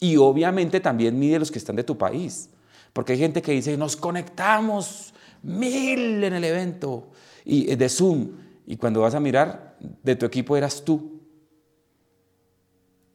Y 0.00 0.16
obviamente 0.16 0.80
también 0.80 1.16
mide 1.16 1.38
los 1.38 1.52
que 1.52 1.60
están 1.60 1.76
de 1.76 1.84
tu 1.84 1.96
país. 1.96 2.50
Porque 2.92 3.12
hay 3.12 3.20
gente 3.20 3.40
que 3.40 3.52
dice, 3.52 3.76
nos 3.76 3.94
conectamos 3.94 5.14
mil 5.44 6.24
en 6.24 6.34
el 6.34 6.42
evento 6.42 7.12
y, 7.44 7.70
eh, 7.70 7.76
de 7.76 7.88
Zoom. 7.88 8.47
Y 8.70 8.76
cuando 8.76 9.00
vas 9.00 9.14
a 9.14 9.20
mirar, 9.20 9.78
de 9.80 10.14
tu 10.14 10.26
equipo 10.26 10.54
eras 10.54 10.84
tú. 10.84 11.22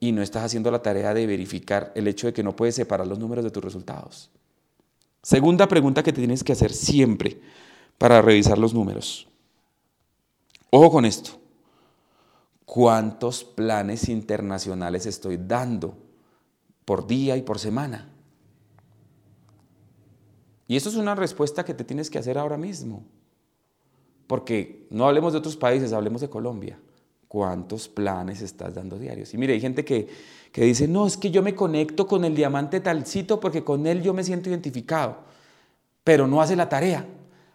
Y 0.00 0.10
no 0.10 0.20
estás 0.20 0.42
haciendo 0.42 0.68
la 0.72 0.82
tarea 0.82 1.14
de 1.14 1.28
verificar 1.28 1.92
el 1.94 2.08
hecho 2.08 2.26
de 2.26 2.32
que 2.32 2.42
no 2.42 2.56
puedes 2.56 2.74
separar 2.74 3.06
los 3.06 3.20
números 3.20 3.44
de 3.44 3.52
tus 3.52 3.62
resultados. 3.62 4.32
Segunda 5.22 5.68
pregunta 5.68 6.02
que 6.02 6.12
te 6.12 6.18
tienes 6.18 6.42
que 6.42 6.50
hacer 6.50 6.72
siempre 6.72 7.40
para 7.98 8.20
revisar 8.20 8.58
los 8.58 8.74
números. 8.74 9.28
Ojo 10.70 10.90
con 10.90 11.04
esto. 11.04 11.30
¿Cuántos 12.64 13.44
planes 13.44 14.08
internacionales 14.08 15.06
estoy 15.06 15.36
dando 15.36 15.96
por 16.84 17.06
día 17.06 17.36
y 17.36 17.42
por 17.42 17.60
semana? 17.60 18.12
Y 20.66 20.74
eso 20.74 20.88
es 20.88 20.96
una 20.96 21.14
respuesta 21.14 21.64
que 21.64 21.74
te 21.74 21.84
tienes 21.84 22.10
que 22.10 22.18
hacer 22.18 22.38
ahora 22.38 22.56
mismo. 22.56 23.04
Porque 24.26 24.86
no 24.90 25.06
hablemos 25.06 25.32
de 25.32 25.38
otros 25.38 25.56
países, 25.56 25.92
hablemos 25.92 26.20
de 26.20 26.30
Colombia. 26.30 26.78
¿Cuántos 27.28 27.88
planes 27.88 28.42
estás 28.42 28.74
dando 28.74 28.98
diarios? 28.98 29.34
Y 29.34 29.38
mire, 29.38 29.54
hay 29.54 29.60
gente 29.60 29.84
que, 29.84 30.08
que 30.52 30.64
dice, 30.64 30.86
no, 30.86 31.06
es 31.06 31.16
que 31.16 31.30
yo 31.30 31.42
me 31.42 31.54
conecto 31.54 32.06
con 32.06 32.24
el 32.24 32.34
diamante 32.34 32.80
talcito 32.80 33.40
porque 33.40 33.64
con 33.64 33.86
él 33.86 34.02
yo 34.02 34.14
me 34.14 34.22
siento 34.22 34.48
identificado, 34.48 35.18
pero 36.04 36.26
no 36.26 36.40
hace 36.40 36.54
la 36.54 36.68
tarea. 36.68 37.06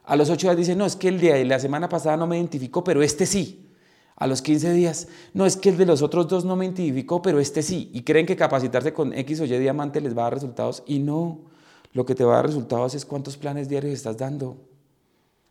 A 0.03 0.15
los 0.15 0.29
ocho 0.29 0.47
días 0.47 0.57
dice, 0.57 0.75
no, 0.75 0.85
es 0.85 0.95
que 0.95 1.07
el 1.07 1.19
día 1.19 1.35
de 1.35 1.45
la 1.45 1.59
semana 1.59 1.87
pasada 1.87 2.17
no 2.17 2.27
me 2.27 2.37
identificó, 2.37 2.83
pero 2.83 3.01
este 3.01 3.25
sí. 3.25 3.67
A 4.15 4.27
los 4.27 4.41
15 4.41 4.73
días, 4.73 5.07
no, 5.33 5.45
es 5.45 5.55
que 5.55 5.69
el 5.69 5.77
de 5.77 5.85
los 5.85 6.01
otros 6.01 6.27
dos 6.27 6.43
no 6.43 6.57
me 6.57 6.65
identificó, 6.65 7.21
pero 7.21 7.39
este 7.39 7.63
sí. 7.63 7.89
Y 7.93 8.01
creen 8.01 8.25
que 8.25 8.35
capacitarse 8.35 8.91
con 8.91 9.13
X 9.13 9.39
o 9.39 9.45
Y 9.45 9.57
diamante 9.57 10.01
les 10.01 10.17
va 10.17 10.23
a 10.23 10.25
dar 10.25 10.33
resultados 10.33 10.83
y 10.85 10.99
no. 10.99 11.39
Lo 11.93 12.05
que 12.05 12.15
te 12.15 12.25
va 12.25 12.33
a 12.33 12.35
dar 12.37 12.47
resultados 12.47 12.95
es 12.95 13.05
cuántos 13.05 13.37
planes 13.37 13.69
diarios 13.69 13.93
estás 13.93 14.17
dando. 14.17 14.57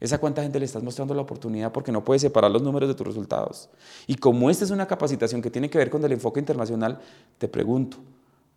Esa 0.00 0.18
cuánta 0.18 0.42
gente 0.42 0.60
le 0.60 0.64
estás 0.64 0.82
mostrando 0.82 1.12
la 1.12 1.22
oportunidad 1.22 1.72
porque 1.72 1.90
no 1.90 2.04
puedes 2.04 2.22
separar 2.22 2.50
los 2.50 2.62
números 2.62 2.88
de 2.88 2.94
tus 2.94 3.06
resultados. 3.06 3.68
Y 4.06 4.14
como 4.14 4.48
esta 4.48 4.64
es 4.64 4.70
una 4.70 4.86
capacitación 4.86 5.42
que 5.42 5.50
tiene 5.50 5.68
que 5.68 5.78
ver 5.78 5.90
con 5.90 6.04
el 6.04 6.12
enfoque 6.12 6.38
internacional, 6.38 7.00
te 7.36 7.48
pregunto, 7.48 7.96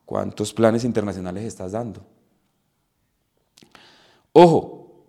¿cuántos 0.06 0.54
planes 0.54 0.84
internacionales 0.84 1.44
estás 1.46 1.72
dando? 1.72 2.06
Ojo, 4.34 5.04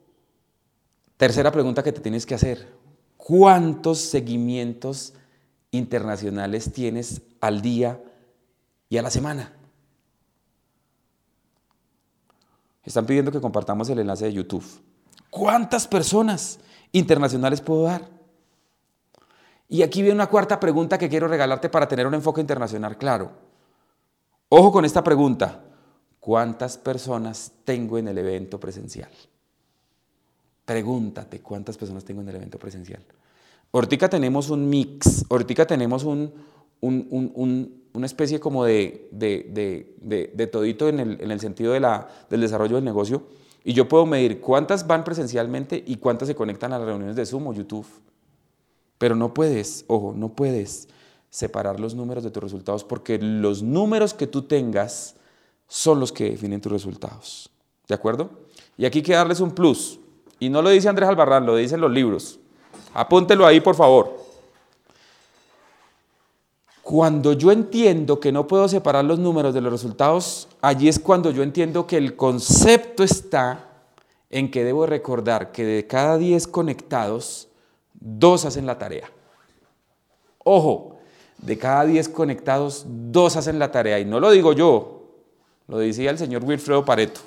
tercera 1.19 1.53
pregunta 1.53 1.83
que 1.83 1.93
te 1.93 2.01
tienes 2.01 2.25
que 2.25 2.35
hacer, 2.35 2.67
¿cuántos 3.19 3.99
seguimientos 3.99 5.13
internacionales 5.71 6.73
tienes 6.73 7.21
al 7.43 7.61
día 7.61 8.03
y 8.89 8.97
a 8.97 9.03
la 9.03 9.11
semana? 9.11 9.53
Están 12.85 13.05
pidiendo 13.05 13.31
que 13.31 13.41
compartamos 13.41 13.89
el 13.91 13.99
enlace 13.99 14.25
de 14.25 14.33
YouTube. 14.33 14.65
¿Cuántas 15.33 15.89
personas 15.89 16.61
internacionales 16.93 17.63
puedo 17.63 17.85
dar? 17.85 18.07
Y 19.67 19.81
aquí 19.81 20.03
viene 20.03 20.15
una 20.15 20.27
cuarta 20.27 20.61
pregunta 20.61 20.99
que 20.99 21.09
quiero 21.09 21.27
regalarte 21.27 21.71
para 21.71 21.89
tener 21.89 22.07
un 22.07 22.13
enfoque 22.13 22.43
internacional 22.43 22.99
claro. 22.99 23.31
Ojo 24.51 24.71
con 24.71 24.85
esta 24.85 25.03
pregunta. 25.03 25.65
¿Cuántas 26.21 26.77
personas 26.77 27.51
tengo 27.65 27.97
en 27.97 28.09
el 28.09 28.19
evento 28.19 28.61
presencial? 28.61 29.09
Pregúntate 30.67 31.41
cuántas 31.41 31.79
personas 31.79 32.05
tengo 32.05 32.21
en 32.21 32.29
el 32.29 32.37
evento 32.37 32.59
presencial. 32.59 33.03
Ahorita 33.73 34.11
tenemos 34.11 34.51
un 34.51 34.69
mix, 34.69 35.25
ahorita 35.31 35.67
tenemos 35.67 36.05
un, 36.05 36.31
una 36.83 38.07
especie 38.07 38.39
como 38.39 38.67
de, 38.67 39.09
de, 39.11 40.49
todito 40.53 40.91
en 40.91 41.01
el, 41.01 41.23
en 41.23 41.31
el 41.31 41.41
sentido 41.41 41.73
del 41.73 42.41
desarrollo 42.43 42.77
del 42.77 42.85
negocio. 42.85 43.23
Y 43.65 43.73
yo 43.73 43.89
puedo 43.89 44.07
medir 44.07 44.41
cuántas 44.41 44.87
van 44.87 45.05
presencialmente 45.05 45.83
y 45.87 45.97
cuántas 45.97 46.29
se 46.29 46.35
conectan 46.35 46.73
a 46.73 46.79
las 46.79 46.87
reuniones 46.87 47.17
de 47.17 47.27
Zoom 47.27 47.47
o 47.47 47.53
YouTube. 47.53 47.87
Pero 48.99 49.15
no 49.15 49.35
puedes, 49.35 49.85
ojo, 49.89 50.15
no 50.17 50.31
puedes 50.31 50.89
separar 51.31 51.81
los 51.81 51.95
números 51.95 52.25
de 52.25 52.31
tus 52.31 52.43
resultados 52.43 52.85
porque 52.85 53.19
los 53.19 53.63
números 53.63 54.15
que 54.15 54.27
tú 54.27 54.43
tengas 54.43 55.17
son 55.67 56.01
los 56.01 56.13
que 56.13 56.31
definen 56.31 56.61
tus 56.61 56.73
resultados. 56.73 57.51
¿De 57.89 57.95
acuerdo? 57.95 58.31
Y 58.77 58.85
aquí 58.85 58.99
hay 58.99 59.03
que 59.03 59.13
darles 59.15 59.41
un 59.41 59.53
plus. 59.53 59.99
Y 60.39 60.49
no 60.49 60.61
lo 60.61 60.71
dice 60.71 60.89
Andrés 60.89 61.09
Albarrán, 61.09 61.47
lo 61.47 61.57
dicen 61.57 61.81
los 61.81 61.91
libros. 61.91 62.39
Apúntelo 62.95 63.47
ahí, 63.47 63.61
por 63.61 63.75
favor. 63.75 64.22
Cuando 66.93 67.33
yo 67.33 67.53
entiendo 67.53 68.21
que 68.21 68.33
no 68.33 68.47
puedo 68.47 68.69
separar 68.69 69.07
los 69.07 69.19
números 69.19 69.55
de 69.55 69.63
los 69.63 69.73
resultados, 69.73 70.47
allí 70.61 70.89
es 70.89 70.99
cuando 70.99 71.31
yo 71.31 71.43
entiendo 71.43 71.87
que 71.87 71.97
el 71.97 72.17
concepto 72.17 73.03
está 73.03 73.87
en 74.29 74.51
que 74.51 74.63
debo 74.63 74.85
recordar 74.85 75.53
que 75.53 75.65
de 75.65 75.87
cada 75.87 76.19
10 76.19 76.47
conectados, 76.49 77.49
dos 77.95 78.45
hacen 78.45 78.67
la 78.67 78.77
tarea. 78.77 79.11
Ojo, 80.45 80.99
de 81.39 81.57
cada 81.57 81.87
10 81.87 82.11
conectados, 82.11 82.85
dos 82.87 83.37
hacen 83.37 83.59
la 83.59 83.73
tarea. 83.73 83.99
Y 83.99 84.05
no 84.05 84.21
lo 84.21 84.31
digo 84.31 84.53
yo, 84.53 85.15
lo 85.69 85.79
decía 85.79 86.11
el 86.11 86.19
señor 86.19 86.45
Wilfredo 86.45 86.85
Pareto. 86.85 87.23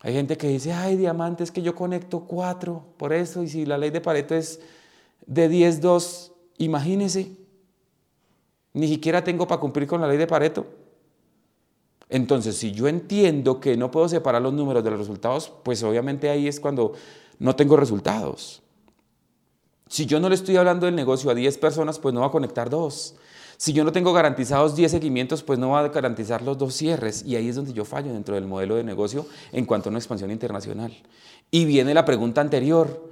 Hay 0.00 0.14
gente 0.14 0.38
que 0.38 0.48
dice, 0.48 0.72
ay, 0.72 0.96
diamante, 0.96 1.44
es 1.44 1.50
que 1.50 1.60
yo 1.60 1.74
conecto 1.74 2.20
cuatro, 2.20 2.82
por 2.96 3.12
eso, 3.12 3.42
y 3.42 3.48
si 3.48 3.66
la 3.66 3.76
ley 3.76 3.90
de 3.90 4.00
Pareto 4.00 4.34
es 4.34 4.58
de 5.26 5.50
10, 5.50 5.82
2, 5.82 6.32
imagínese, 6.56 7.36
ni 8.78 8.86
siquiera 8.86 9.24
tengo 9.24 9.46
para 9.46 9.60
cumplir 9.60 9.88
con 9.88 10.00
la 10.00 10.06
ley 10.06 10.16
de 10.16 10.26
Pareto. 10.26 10.66
Entonces, 12.08 12.56
si 12.56 12.72
yo 12.72 12.88
entiendo 12.88 13.60
que 13.60 13.76
no 13.76 13.90
puedo 13.90 14.08
separar 14.08 14.40
los 14.40 14.52
números 14.54 14.84
de 14.84 14.90
los 14.90 15.00
resultados, 15.00 15.52
pues 15.62 15.82
obviamente 15.82 16.30
ahí 16.30 16.48
es 16.48 16.60
cuando 16.60 16.92
no 17.38 17.56
tengo 17.56 17.76
resultados. 17.76 18.62
Si 19.88 20.06
yo 20.06 20.20
no 20.20 20.28
le 20.28 20.36
estoy 20.36 20.56
hablando 20.56 20.86
del 20.86 20.94
negocio 20.94 21.30
a 21.30 21.34
10 21.34 21.58
personas, 21.58 21.98
pues 21.98 22.14
no 22.14 22.20
va 22.20 22.28
a 22.28 22.30
conectar 22.30 22.70
dos. 22.70 23.16
Si 23.56 23.72
yo 23.72 23.82
no 23.82 23.90
tengo 23.90 24.12
garantizados 24.12 24.76
10 24.76 24.92
seguimientos, 24.92 25.42
pues 25.42 25.58
no 25.58 25.70
va 25.70 25.80
a 25.80 25.88
garantizar 25.88 26.42
los 26.42 26.56
dos 26.56 26.74
cierres. 26.74 27.24
Y 27.26 27.34
ahí 27.34 27.48
es 27.48 27.56
donde 27.56 27.72
yo 27.72 27.84
fallo 27.84 28.12
dentro 28.12 28.36
del 28.36 28.46
modelo 28.46 28.76
de 28.76 28.84
negocio 28.84 29.26
en 29.50 29.64
cuanto 29.64 29.88
a 29.88 29.90
una 29.90 29.98
expansión 29.98 30.30
internacional. 30.30 30.96
Y 31.50 31.64
viene 31.64 31.92
la 31.94 32.04
pregunta 32.04 32.40
anterior. 32.40 33.10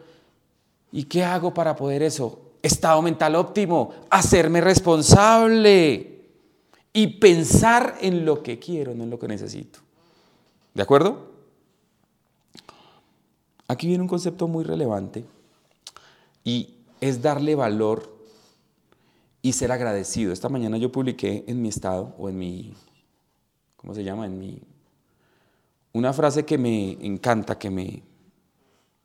¿Y 0.92 1.04
qué 1.04 1.24
hago 1.24 1.52
para 1.52 1.74
poder 1.74 2.02
eso? 2.02 2.45
Estado 2.66 3.00
mental 3.02 3.34
óptimo, 3.34 3.92
hacerme 4.10 4.60
responsable 4.60 6.16
y 6.92 7.06
pensar 7.18 7.98
en 8.00 8.24
lo 8.24 8.42
que 8.42 8.58
quiero, 8.58 8.94
no 8.94 9.04
en 9.04 9.10
lo 9.10 9.18
que 9.18 9.28
necesito. 9.28 9.80
¿De 10.74 10.82
acuerdo? 10.82 11.30
Aquí 13.68 13.86
viene 13.86 14.02
un 14.02 14.08
concepto 14.08 14.46
muy 14.46 14.64
relevante 14.64 15.24
y 16.44 16.74
es 17.00 17.20
darle 17.20 17.54
valor 17.54 18.16
y 19.42 19.52
ser 19.52 19.72
agradecido. 19.72 20.32
Esta 20.32 20.48
mañana 20.48 20.76
yo 20.76 20.92
publiqué 20.92 21.44
en 21.46 21.62
mi 21.62 21.68
estado 21.68 22.14
o 22.18 22.28
en 22.28 22.38
mi, 22.38 22.74
¿cómo 23.76 23.94
se 23.94 24.04
llama? 24.04 24.26
En 24.26 24.38
mi, 24.38 24.60
una 25.92 26.12
frase 26.12 26.44
que 26.44 26.58
me 26.58 26.92
encanta, 27.00 27.58
que 27.58 27.70
me, 27.70 28.02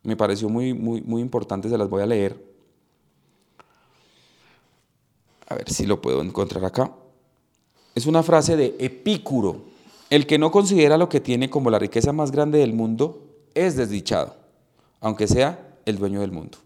me 0.04 0.16
pareció 0.16 0.50
muy, 0.50 0.74
muy, 0.74 1.02
muy 1.02 1.22
importante, 1.22 1.70
se 1.70 1.78
las 1.78 1.90
voy 1.90 2.04
a 2.04 2.06
leer. 2.06 2.51
A 5.52 5.56
ver 5.56 5.70
si 5.70 5.86
lo 5.86 6.02
puedo 6.02 6.22
encontrar 6.22 6.64
acá. 6.64 6.94
Es 7.94 8.06
una 8.06 8.24
frase 8.24 8.56
de 8.56 8.74
Epicuro. 8.80 9.64
El 10.10 10.26
que 10.26 10.40
no 10.40 10.50
considera 10.50 10.98
lo 10.98 11.10
que 11.10 11.20
tiene 11.20 11.50
como 11.50 11.70
la 11.70 11.78
riqueza 11.78 12.14
más 12.14 12.32
grande 12.32 12.60
del 12.60 12.72
mundo 12.72 13.22
es 13.54 13.76
desdichado, 13.76 14.34
aunque 15.02 15.28
sea 15.28 15.76
el 15.84 15.98
dueño 15.98 16.22
del 16.22 16.32
mundo. 16.32 16.58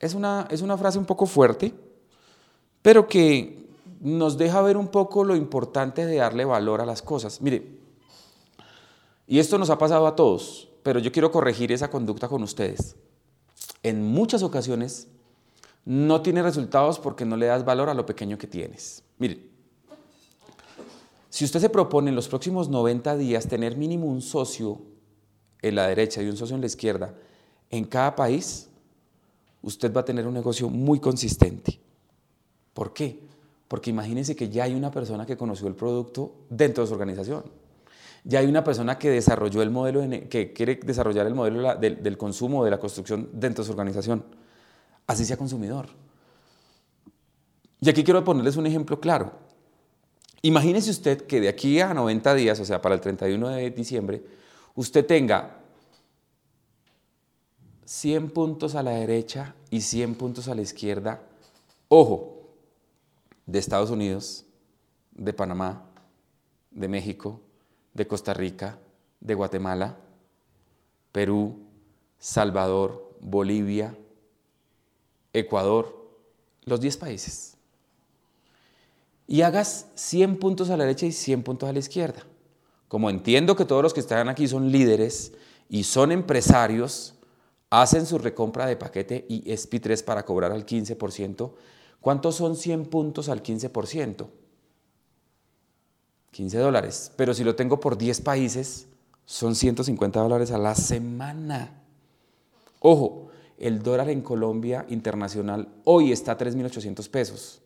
Es 0.00 0.14
una, 0.14 0.48
es 0.50 0.62
una 0.62 0.78
frase 0.78 0.98
un 0.98 1.04
poco 1.04 1.26
fuerte, 1.26 1.74
pero 2.80 3.06
que 3.06 3.68
nos 4.00 4.38
deja 4.38 4.62
ver 4.62 4.78
un 4.78 4.88
poco 4.88 5.24
lo 5.24 5.36
importante 5.36 6.06
de 6.06 6.16
darle 6.16 6.46
valor 6.46 6.80
a 6.80 6.86
las 6.86 7.02
cosas. 7.02 7.42
Mire, 7.42 7.80
y 9.26 9.40
esto 9.40 9.58
nos 9.58 9.68
ha 9.68 9.76
pasado 9.76 10.06
a 10.06 10.16
todos, 10.16 10.70
pero 10.82 11.00
yo 11.00 11.12
quiero 11.12 11.30
corregir 11.30 11.70
esa 11.70 11.90
conducta 11.90 12.28
con 12.28 12.42
ustedes. 12.42 12.96
En 13.82 14.02
muchas 14.02 14.42
ocasiones 14.42 15.08
no 15.84 16.22
tiene 16.22 16.42
resultados 16.42 16.98
porque 16.98 17.24
no 17.24 17.36
le 17.36 17.46
das 17.46 17.64
valor 17.64 17.88
a 17.88 17.94
lo 17.94 18.06
pequeño 18.06 18.38
que 18.38 18.46
tienes. 18.46 19.02
Miren, 19.18 19.50
si 21.28 21.44
usted 21.44 21.60
se 21.60 21.70
propone 21.70 22.10
en 22.10 22.14
los 22.14 22.28
próximos 22.28 22.68
90 22.68 23.16
días 23.16 23.48
tener 23.48 23.76
mínimo 23.76 24.06
un 24.06 24.20
socio 24.20 24.80
en 25.62 25.74
la 25.74 25.86
derecha 25.86 26.22
y 26.22 26.28
un 26.28 26.36
socio 26.36 26.54
en 26.54 26.60
la 26.60 26.66
izquierda 26.66 27.14
en 27.70 27.84
cada 27.84 28.14
país, 28.14 28.68
usted 29.62 29.92
va 29.94 30.02
a 30.02 30.04
tener 30.04 30.26
un 30.26 30.34
negocio 30.34 30.68
muy 30.68 31.00
consistente. 31.00 31.80
¿Por 32.74 32.92
qué? 32.92 33.20
Porque 33.66 33.90
imagínense 33.90 34.36
que 34.36 34.50
ya 34.50 34.64
hay 34.64 34.74
una 34.74 34.90
persona 34.90 35.24
que 35.24 35.36
conoció 35.36 35.68
el 35.68 35.74
producto 35.74 36.34
dentro 36.50 36.84
de 36.84 36.88
su 36.88 36.92
organización. 36.92 37.44
Ya 38.24 38.40
hay 38.40 38.46
una 38.46 38.62
persona 38.62 38.98
que 38.98 39.10
desarrolló 39.10 39.62
el 39.62 39.70
modelo, 39.70 40.02
que 40.28 40.52
quiere 40.52 40.76
desarrollar 40.76 41.26
el 41.26 41.34
modelo 41.34 41.74
del, 41.76 42.02
del 42.02 42.18
consumo 42.18 42.64
de 42.64 42.70
la 42.70 42.78
construcción 42.78 43.30
dentro 43.32 43.64
de 43.64 43.66
su 43.66 43.72
organización. 43.72 44.24
Así 45.06 45.24
sea 45.24 45.36
consumidor. 45.36 45.88
Y 47.80 47.90
aquí 47.90 48.04
quiero 48.04 48.24
ponerles 48.24 48.56
un 48.56 48.66
ejemplo 48.66 49.00
claro. 49.00 49.32
Imagínese 50.42 50.90
usted 50.90 51.26
que 51.26 51.40
de 51.40 51.48
aquí 51.48 51.80
a 51.80 51.94
90 51.94 52.34
días, 52.34 52.58
o 52.60 52.64
sea, 52.64 52.80
para 52.80 52.94
el 52.94 53.00
31 53.00 53.48
de 53.48 53.70
diciembre, 53.70 54.24
usted 54.74 55.06
tenga 55.06 55.58
100 57.84 58.30
puntos 58.30 58.74
a 58.74 58.82
la 58.82 58.92
derecha 58.92 59.54
y 59.70 59.80
100 59.82 60.14
puntos 60.14 60.48
a 60.48 60.54
la 60.54 60.62
izquierda. 60.62 61.20
Ojo, 61.88 62.54
de 63.46 63.58
Estados 63.58 63.90
Unidos, 63.90 64.44
de 65.12 65.32
Panamá, 65.32 65.84
de 66.70 66.88
México, 66.88 67.40
de 67.94 68.06
Costa 68.06 68.32
Rica, 68.32 68.78
de 69.20 69.34
Guatemala, 69.34 69.98
Perú, 71.12 71.58
Salvador, 72.18 73.16
Bolivia, 73.20 73.94
Ecuador, 75.32 75.96
los 76.64 76.80
10 76.80 76.96
países. 76.96 77.56
Y 79.26 79.42
hagas 79.42 79.86
100 79.94 80.38
puntos 80.38 80.70
a 80.70 80.76
la 80.76 80.84
derecha 80.84 81.06
y 81.06 81.12
100 81.12 81.42
puntos 81.42 81.68
a 81.68 81.72
la 81.72 81.78
izquierda. 81.78 82.24
Como 82.88 83.08
entiendo 83.08 83.56
que 83.56 83.64
todos 83.64 83.82
los 83.82 83.94
que 83.94 84.00
están 84.00 84.28
aquí 84.28 84.46
son 84.46 84.70
líderes 84.70 85.32
y 85.68 85.84
son 85.84 86.12
empresarios, 86.12 87.14
hacen 87.70 88.04
su 88.04 88.18
recompra 88.18 88.66
de 88.66 88.76
paquete 88.76 89.24
y 89.28 89.50
SP3 89.50 90.04
para 90.04 90.24
cobrar 90.24 90.52
al 90.52 90.66
15%, 90.66 91.52
¿cuántos 92.02 92.34
son 92.34 92.54
100 92.54 92.86
puntos 92.86 93.30
al 93.30 93.42
15%? 93.42 94.26
15 96.32 96.58
dólares. 96.58 97.12
Pero 97.16 97.32
si 97.32 97.44
lo 97.44 97.54
tengo 97.54 97.80
por 97.80 97.96
10 97.96 98.20
países, 98.20 98.88
son 99.24 99.54
150 99.54 100.20
dólares 100.20 100.50
a 100.50 100.58
la 100.58 100.74
semana. 100.74 101.80
Ojo, 102.80 103.21
el 103.62 103.80
dólar 103.80 104.10
en 104.10 104.22
Colombia 104.22 104.84
internacional 104.88 105.68
hoy 105.84 106.10
está 106.10 106.32
a 106.32 106.38
3.800 106.38 107.08
pesos. 107.08 107.62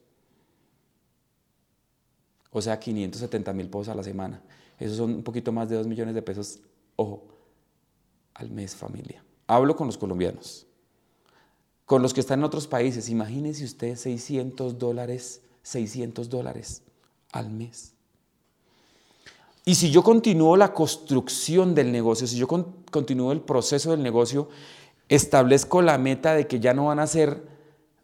O 2.51 2.61
sea, 2.61 2.79
570 2.79 3.53
mil 3.55 3.69
pesos 3.69 3.89
a 3.89 3.95
la 3.95 4.03
semana. 4.03 4.43
Esos 4.79 4.99
son 4.99 5.15
un 5.15 5.23
poquito 5.23 5.53
más 5.53 5.71
de 5.71 5.77
2 5.77 5.87
millones 5.87 6.15
de 6.15 6.21
pesos, 6.21 6.61
ojo, 6.97 7.25
al 8.35 8.51
mes 8.51 8.77
familia. 8.77 9.25
Hablo 9.47 9.75
con 9.75 9.87
los 9.87 9.97
colombianos. 9.97 10.67
Con 11.87 12.03
los 12.03 12.13
que 12.13 12.21
están 12.21 12.41
en 12.41 12.45
otros 12.45 12.67
países, 12.67 13.09
imagínense 13.09 13.65
ustedes 13.65 14.01
600 14.01 14.79
dólares, 14.79 15.41
600 15.63 16.29
dólares 16.29 16.83
al 17.33 17.51
mes. 17.51 17.95
Y 19.65 19.77
si 19.77 19.91
yo 19.91 20.03
continúo 20.03 20.57
la 20.57 20.75
construcción 20.75 21.75
del 21.75 21.91
negocio, 21.91 22.27
si 22.27 22.37
yo 22.37 22.47
continúo 22.47 23.33
el 23.33 23.41
proceso 23.41 23.93
del 23.93 24.03
negocio, 24.03 24.49
establezco 25.09 25.83
la 25.83 25.99
meta 25.99 26.35
de 26.35 26.47
que 26.47 26.61
ya 26.61 26.75
no 26.75 26.87
van 26.87 26.99
a 26.99 27.07
ser 27.07 27.43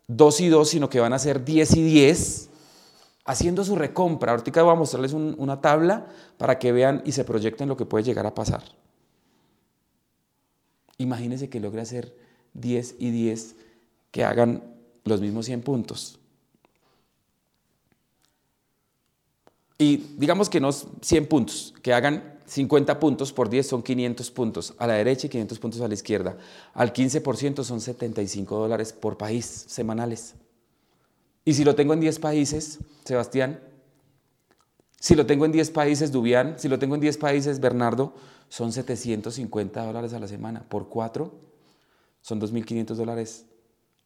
2 0.09 0.41
y 0.41 0.49
2, 0.49 0.69
sino 0.69 0.89
que 0.89 1.01
van 1.01 1.13
a 1.13 1.19
ser 1.19 1.45
10 1.45 1.77
y 1.77 1.83
10, 1.83 2.51
haciendo 3.25 3.65
su 3.65 3.77
recompra. 3.77 4.33
Ahorita 4.33 4.63
voy 4.63 4.73
a 4.73 4.77
mostrarles 4.77 5.13
una 5.13 5.61
tabla 5.61 6.07
para 6.39 6.59
que 6.59 6.73
vean 6.73 7.03
y 7.05 7.13
se 7.13 7.25
proyecten 7.25 7.69
lo 7.69 7.77
que 7.77 7.87
puede 7.87 8.05
llegar 8.05 8.27
a 8.27 8.35
pasar. 8.35 8.63
Imagínense 10.99 11.49
que 11.49 11.61
logre 11.61 11.81
hacer 11.81 12.15
10 12.55 12.97
y 12.99 13.11
10 13.11 13.57
que 14.11 14.25
hagan 14.25 14.63
los 15.05 15.21
mismos 15.21 15.47
100 15.47 15.63
puntos. 15.63 16.19
Y 19.83 20.15
digamos 20.17 20.49
que 20.49 20.61
no 20.61 20.71
100 20.71 21.27
puntos, 21.27 21.75
que 21.83 21.93
hagan 21.93 22.39
50 22.47 23.01
puntos 23.01 23.33
por 23.33 23.51
10 23.51 23.67
son 23.67 23.83
500 23.83 24.31
puntos 24.31 24.75
a 24.79 24.87
la 24.87 24.95
derecha 24.95 25.27
y 25.27 25.31
500 25.31 25.59
puntos 25.59 25.81
a 25.81 25.89
la 25.89 25.95
izquierda. 25.95 26.37
Al 26.73 26.93
15% 26.93 27.65
son 27.65 27.81
75 27.81 28.57
dólares 28.57 28.93
por 28.93 29.19
país 29.19 29.65
semanales. 29.67 30.37
Y 31.45 31.55
si 31.55 31.65
lo 31.65 31.75
tengo 31.75 31.95
en 31.95 32.01
10 32.01 32.21
países, 32.21 32.79
Sebastián, 33.05 33.59
si 35.01 35.17
lo 35.17 35.27
tengo 35.27 35.47
en 35.47 35.51
10 35.51 35.73
países, 35.73 36.13
Dubián, 36.13 36.55
si 36.61 36.69
lo 36.69 36.79
tengo 36.79 36.95
en 36.95 37.01
10 37.01 37.19
países, 37.19 37.59
Bernardo, 37.59 38.15
son 38.49 38.73
750 38.73 39.85
dólares 39.85 40.13
a 40.13 40.21
la 40.21 40.29
semana. 40.29 40.65
Por 40.69 40.89
cuatro 40.89 41.33
son 42.21 42.41
2.500 42.41 42.95
dólares 42.95 43.47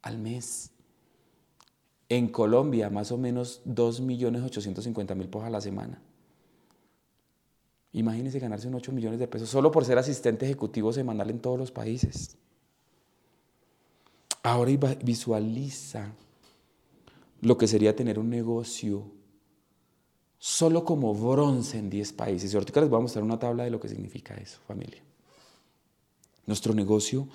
al 0.00 0.16
mes. 0.16 0.70
En 2.08 2.28
Colombia, 2.28 2.88
más 2.90 3.10
o 3.10 3.18
menos 3.18 3.62
2.850.000 3.66 5.26
pesos 5.26 5.44
a 5.44 5.50
la 5.50 5.60
semana. 5.60 6.00
Imagínense 7.92 8.38
ganarse 8.38 8.68
un 8.68 8.74
8 8.74 8.92
millones 8.92 9.18
de 9.18 9.26
pesos 9.26 9.48
solo 9.48 9.70
por 9.72 9.84
ser 9.84 9.98
asistente 9.98 10.44
ejecutivo 10.44 10.92
semanal 10.92 11.30
en 11.30 11.40
todos 11.40 11.58
los 11.58 11.72
países. 11.72 12.36
Ahora 14.42 14.70
visualiza 15.02 16.12
lo 17.40 17.56
que 17.56 17.66
sería 17.66 17.96
tener 17.96 18.18
un 18.18 18.30
negocio 18.30 19.10
solo 20.38 20.84
como 20.84 21.14
bronce 21.14 21.78
en 21.78 21.90
10 21.90 22.12
países. 22.12 22.52
Y 22.52 22.56
ahorita 22.56 22.80
les 22.80 22.90
voy 22.90 22.98
a 22.98 23.02
mostrar 23.02 23.24
una 23.24 23.38
tabla 23.38 23.64
de 23.64 23.70
lo 23.70 23.80
que 23.80 23.88
significa 23.88 24.34
eso, 24.34 24.60
familia. 24.66 25.02
Nuestro 26.46 26.74
negocio 26.74 27.26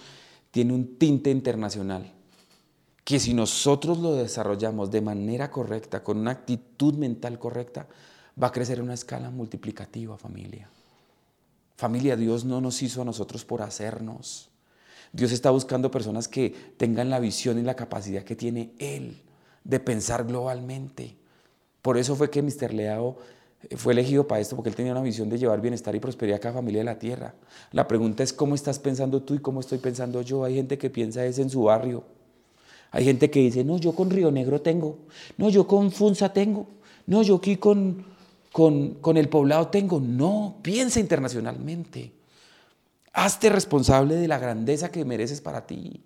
tiene 0.52 0.74
un 0.74 0.98
tinte 0.98 1.30
internacional 1.30 2.14
que 3.04 3.20
si 3.20 3.34
nosotros 3.34 3.98
lo 3.98 4.14
desarrollamos 4.16 4.92
de 4.92 5.02
manera 5.02 5.50
correcta, 5.52 6.04
con 6.04 6.18
una 6.18 6.32
actitud 6.32 6.94
mental 6.96 7.40
correcta, 7.40 7.88
va 8.42 8.48
a 8.48 8.52
crecer 8.52 8.80
a 8.80 8.84
una 8.84 8.94
escala 8.94 9.30
multiplicativa, 9.30 10.18
familia. 10.18 10.70
Familia, 11.76 12.16
Dios 12.16 12.46
no 12.46 12.62
nos 12.62 12.82
hizo 12.84 13.02
a 13.02 13.06
nosotros 13.06 13.44
por 13.44 13.62
hacernos. 13.62 14.50
Dios 15.12 15.32
está 15.32 15.50
buscando 15.50 15.92
personas 15.92 16.28
que 16.28 16.74
tengan 16.78 17.10
la 17.10 17.20
visión 17.20 17.58
y 17.58 17.64
la 17.64 17.76
capacidad 17.76 18.24
que 18.24 18.36
tiene 18.36 18.74
Él 18.80 19.22
de 19.64 19.80
pensar 19.80 20.26
globalmente. 20.26 21.18
Por 21.82 21.98
eso 21.98 22.16
fue 22.16 22.30
que 22.30 22.42
Mr. 22.42 22.74
Leao 22.74 23.18
eh, 23.70 23.76
fue 23.76 23.94
elegido 23.94 24.28
para 24.28 24.42
esto, 24.42 24.56
porque 24.56 24.70
él 24.70 24.76
tenía 24.76 24.92
una 24.92 25.02
visión 25.02 25.30
de 25.30 25.38
llevar 25.38 25.62
bienestar 25.62 25.96
y 25.96 26.00
prosperidad 26.00 26.38
a 26.38 26.40
cada 26.40 26.56
familia 26.56 26.80
de 26.82 26.86
la 26.86 27.00
tierra. 27.00 27.34
La 27.72 27.88
pregunta 27.88 28.24
es 28.24 28.34
cómo 28.34 28.56
estás 28.56 28.80
pensando 28.80 29.22
tú 29.24 29.36
y 29.36 29.40
cómo 29.40 29.60
estoy 29.60 29.80
pensando 29.80 30.22
yo. 30.22 30.44
Hay 30.44 30.56
gente 30.56 30.78
que 30.78 30.90
piensa 30.90 31.26
eso 31.26 31.42
en 31.42 31.50
su 31.50 31.64
barrio. 31.64 32.04
Hay 32.92 33.06
gente 33.06 33.32
que 33.32 33.40
dice, 33.40 33.64
no, 33.64 33.78
yo 33.78 33.94
con 33.94 34.10
Río 34.10 34.32
Negro 34.32 34.62
tengo. 34.62 35.00
No, 35.38 35.50
yo 35.50 35.66
con 35.66 35.92
Funza 35.92 36.34
tengo. 36.34 36.68
No, 37.08 37.24
yo 37.24 37.38
aquí 37.38 37.56
con, 37.56 38.06
con, 38.52 38.96
con 38.96 39.18
el 39.18 39.30
poblado 39.30 39.68
tengo. 39.68 40.00
No, 40.00 40.58
piensa 40.62 41.00
internacionalmente. 41.00 42.12
Hazte 43.14 43.50
responsable 43.50 44.16
de 44.16 44.28
la 44.28 44.40
grandeza 44.40 44.92
que 44.92 45.06
mereces 45.06 45.42
para 45.42 45.66
ti. 45.66 46.02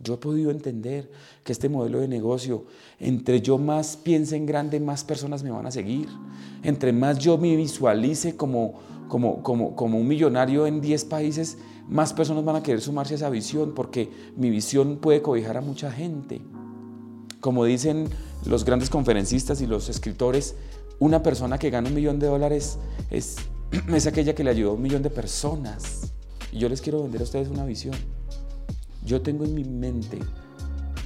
Yo 0.00 0.14
he 0.14 0.18
podido 0.18 0.52
entender 0.52 1.10
que 1.42 1.50
este 1.50 1.68
modelo 1.68 1.98
de 1.98 2.06
negocio, 2.06 2.66
entre 3.00 3.40
yo 3.40 3.58
más 3.58 3.96
piense 3.96 4.36
en 4.36 4.46
grande, 4.46 4.78
más 4.78 5.02
personas 5.02 5.42
me 5.42 5.50
van 5.50 5.66
a 5.66 5.72
seguir. 5.72 6.08
Entre 6.62 6.92
más 6.92 7.18
yo 7.18 7.36
me 7.36 7.56
visualice 7.56 8.36
como, 8.36 8.80
como, 9.08 9.42
como, 9.42 9.74
como 9.74 9.98
un 9.98 10.06
millonario 10.06 10.66
en 10.66 10.80
10 10.80 11.04
países, 11.06 11.58
más 11.88 12.12
personas 12.12 12.44
van 12.44 12.56
a 12.56 12.62
querer 12.62 12.80
sumarse 12.80 13.14
a 13.14 13.16
esa 13.16 13.30
visión 13.30 13.72
porque 13.74 14.10
mi 14.36 14.50
visión 14.50 14.98
puede 14.98 15.22
cobijar 15.22 15.56
a 15.56 15.60
mucha 15.60 15.90
gente. 15.90 16.40
Como 17.40 17.64
dicen 17.64 18.08
los 18.44 18.64
grandes 18.64 18.90
conferencistas 18.90 19.60
y 19.60 19.66
los 19.66 19.88
escritores, 19.88 20.54
una 20.98 21.22
persona 21.22 21.58
que 21.58 21.70
gana 21.70 21.88
un 21.88 21.94
millón 21.94 22.18
de 22.18 22.26
dólares 22.26 22.78
es, 23.10 23.36
es 23.88 24.06
aquella 24.06 24.34
que 24.34 24.44
le 24.44 24.50
ayudó 24.50 24.70
a 24.70 24.74
un 24.74 24.82
millón 24.82 25.02
de 25.02 25.10
personas. 25.10 26.12
Y 26.52 26.58
yo 26.58 26.68
les 26.68 26.80
quiero 26.80 27.02
vender 27.02 27.20
a 27.20 27.24
ustedes 27.24 27.48
una 27.48 27.64
visión. 27.64 27.94
Yo 29.04 29.22
tengo 29.22 29.44
en 29.44 29.54
mi 29.54 29.64
mente, 29.64 30.18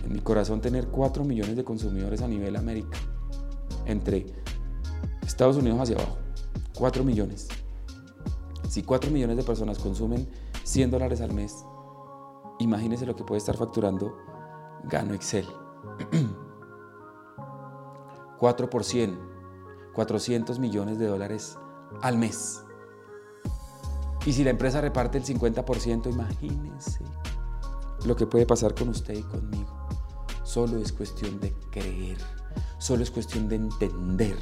en 0.05 0.13
mi 0.13 0.21
corazón, 0.21 0.61
tener 0.61 0.89
4 0.89 1.25
millones 1.25 1.57
de 1.57 1.65
consumidores 1.65 2.23
a 2.23 2.29
nivel 2.29 2.57
América, 2.57 2.99
entre 3.87 4.27
Estados 5.25 5.57
Unidos 5.57 5.79
hacia 5.81 5.97
abajo. 5.97 6.17
4 6.75 7.05
millones. 7.05 7.49
Si 8.73 8.83
4 8.83 9.11
millones 9.11 9.37
de 9.37 9.43
personas 9.43 9.79
consumen 9.79 10.27
100 10.65 10.93
dólares 10.93 11.21
al 11.21 11.35
mes, 11.35 11.67
imagínense 12.59 13.05
lo 13.05 13.15
que 13.15 13.23
puede 13.23 13.37
estar 13.37 13.55
facturando 13.55 14.17
Gano 14.85 15.13
Excel. 15.13 15.47
4 18.39 18.71
por 18.71 18.85
100, 18.85 19.19
400 19.93 20.59
millones 20.59 20.99
de 20.99 21.07
dólares 21.07 21.59
al 22.01 22.17
mes. 22.17 22.65
Y 24.25 24.33
si 24.33 24.43
la 24.43 24.49
empresa 24.49 24.81
reparte 24.81 25.19
el 25.19 25.25
50%, 25.25 26.11
imagínense 26.11 27.05
lo 28.07 28.17
que 28.17 28.27
puede 28.27 28.47
pasar 28.47 28.75
con 28.75 28.89
usted 28.89 29.19
y 29.19 29.23
conmigo. 29.23 29.87
Solo 30.45 30.79
es 30.79 30.95
cuestión 30.95 31.41
de 31.41 31.53
creer. 31.71 32.17
Solo 32.79 33.03
es 33.03 33.11
cuestión 33.11 33.51
de 33.51 33.57
entender, 33.57 34.39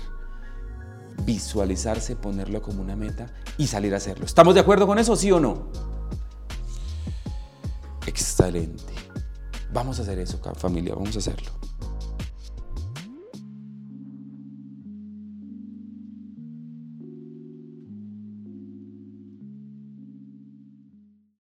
visualizarse, 1.25 2.17
ponerlo 2.17 2.63
como 2.63 2.83
una 2.83 2.97
meta 2.97 3.27
y 3.59 3.67
salir 3.67 3.95
a 3.95 3.99
hacerlo. 3.99 4.25
¿Estamos 4.25 4.55
de 4.55 4.61
acuerdo 4.61 4.87
con 4.87 4.99
eso, 4.99 5.17
sí 5.17 5.31
o 5.31 5.41
no? 5.41 5.69
Excelente. 8.07 8.93
Vamos 9.73 9.99
a 9.99 10.03
hacer 10.03 10.19
eso, 10.19 10.41
familia, 10.57 10.95
vamos 10.95 11.15
a 11.17 11.19
hacerlo. 11.21 11.51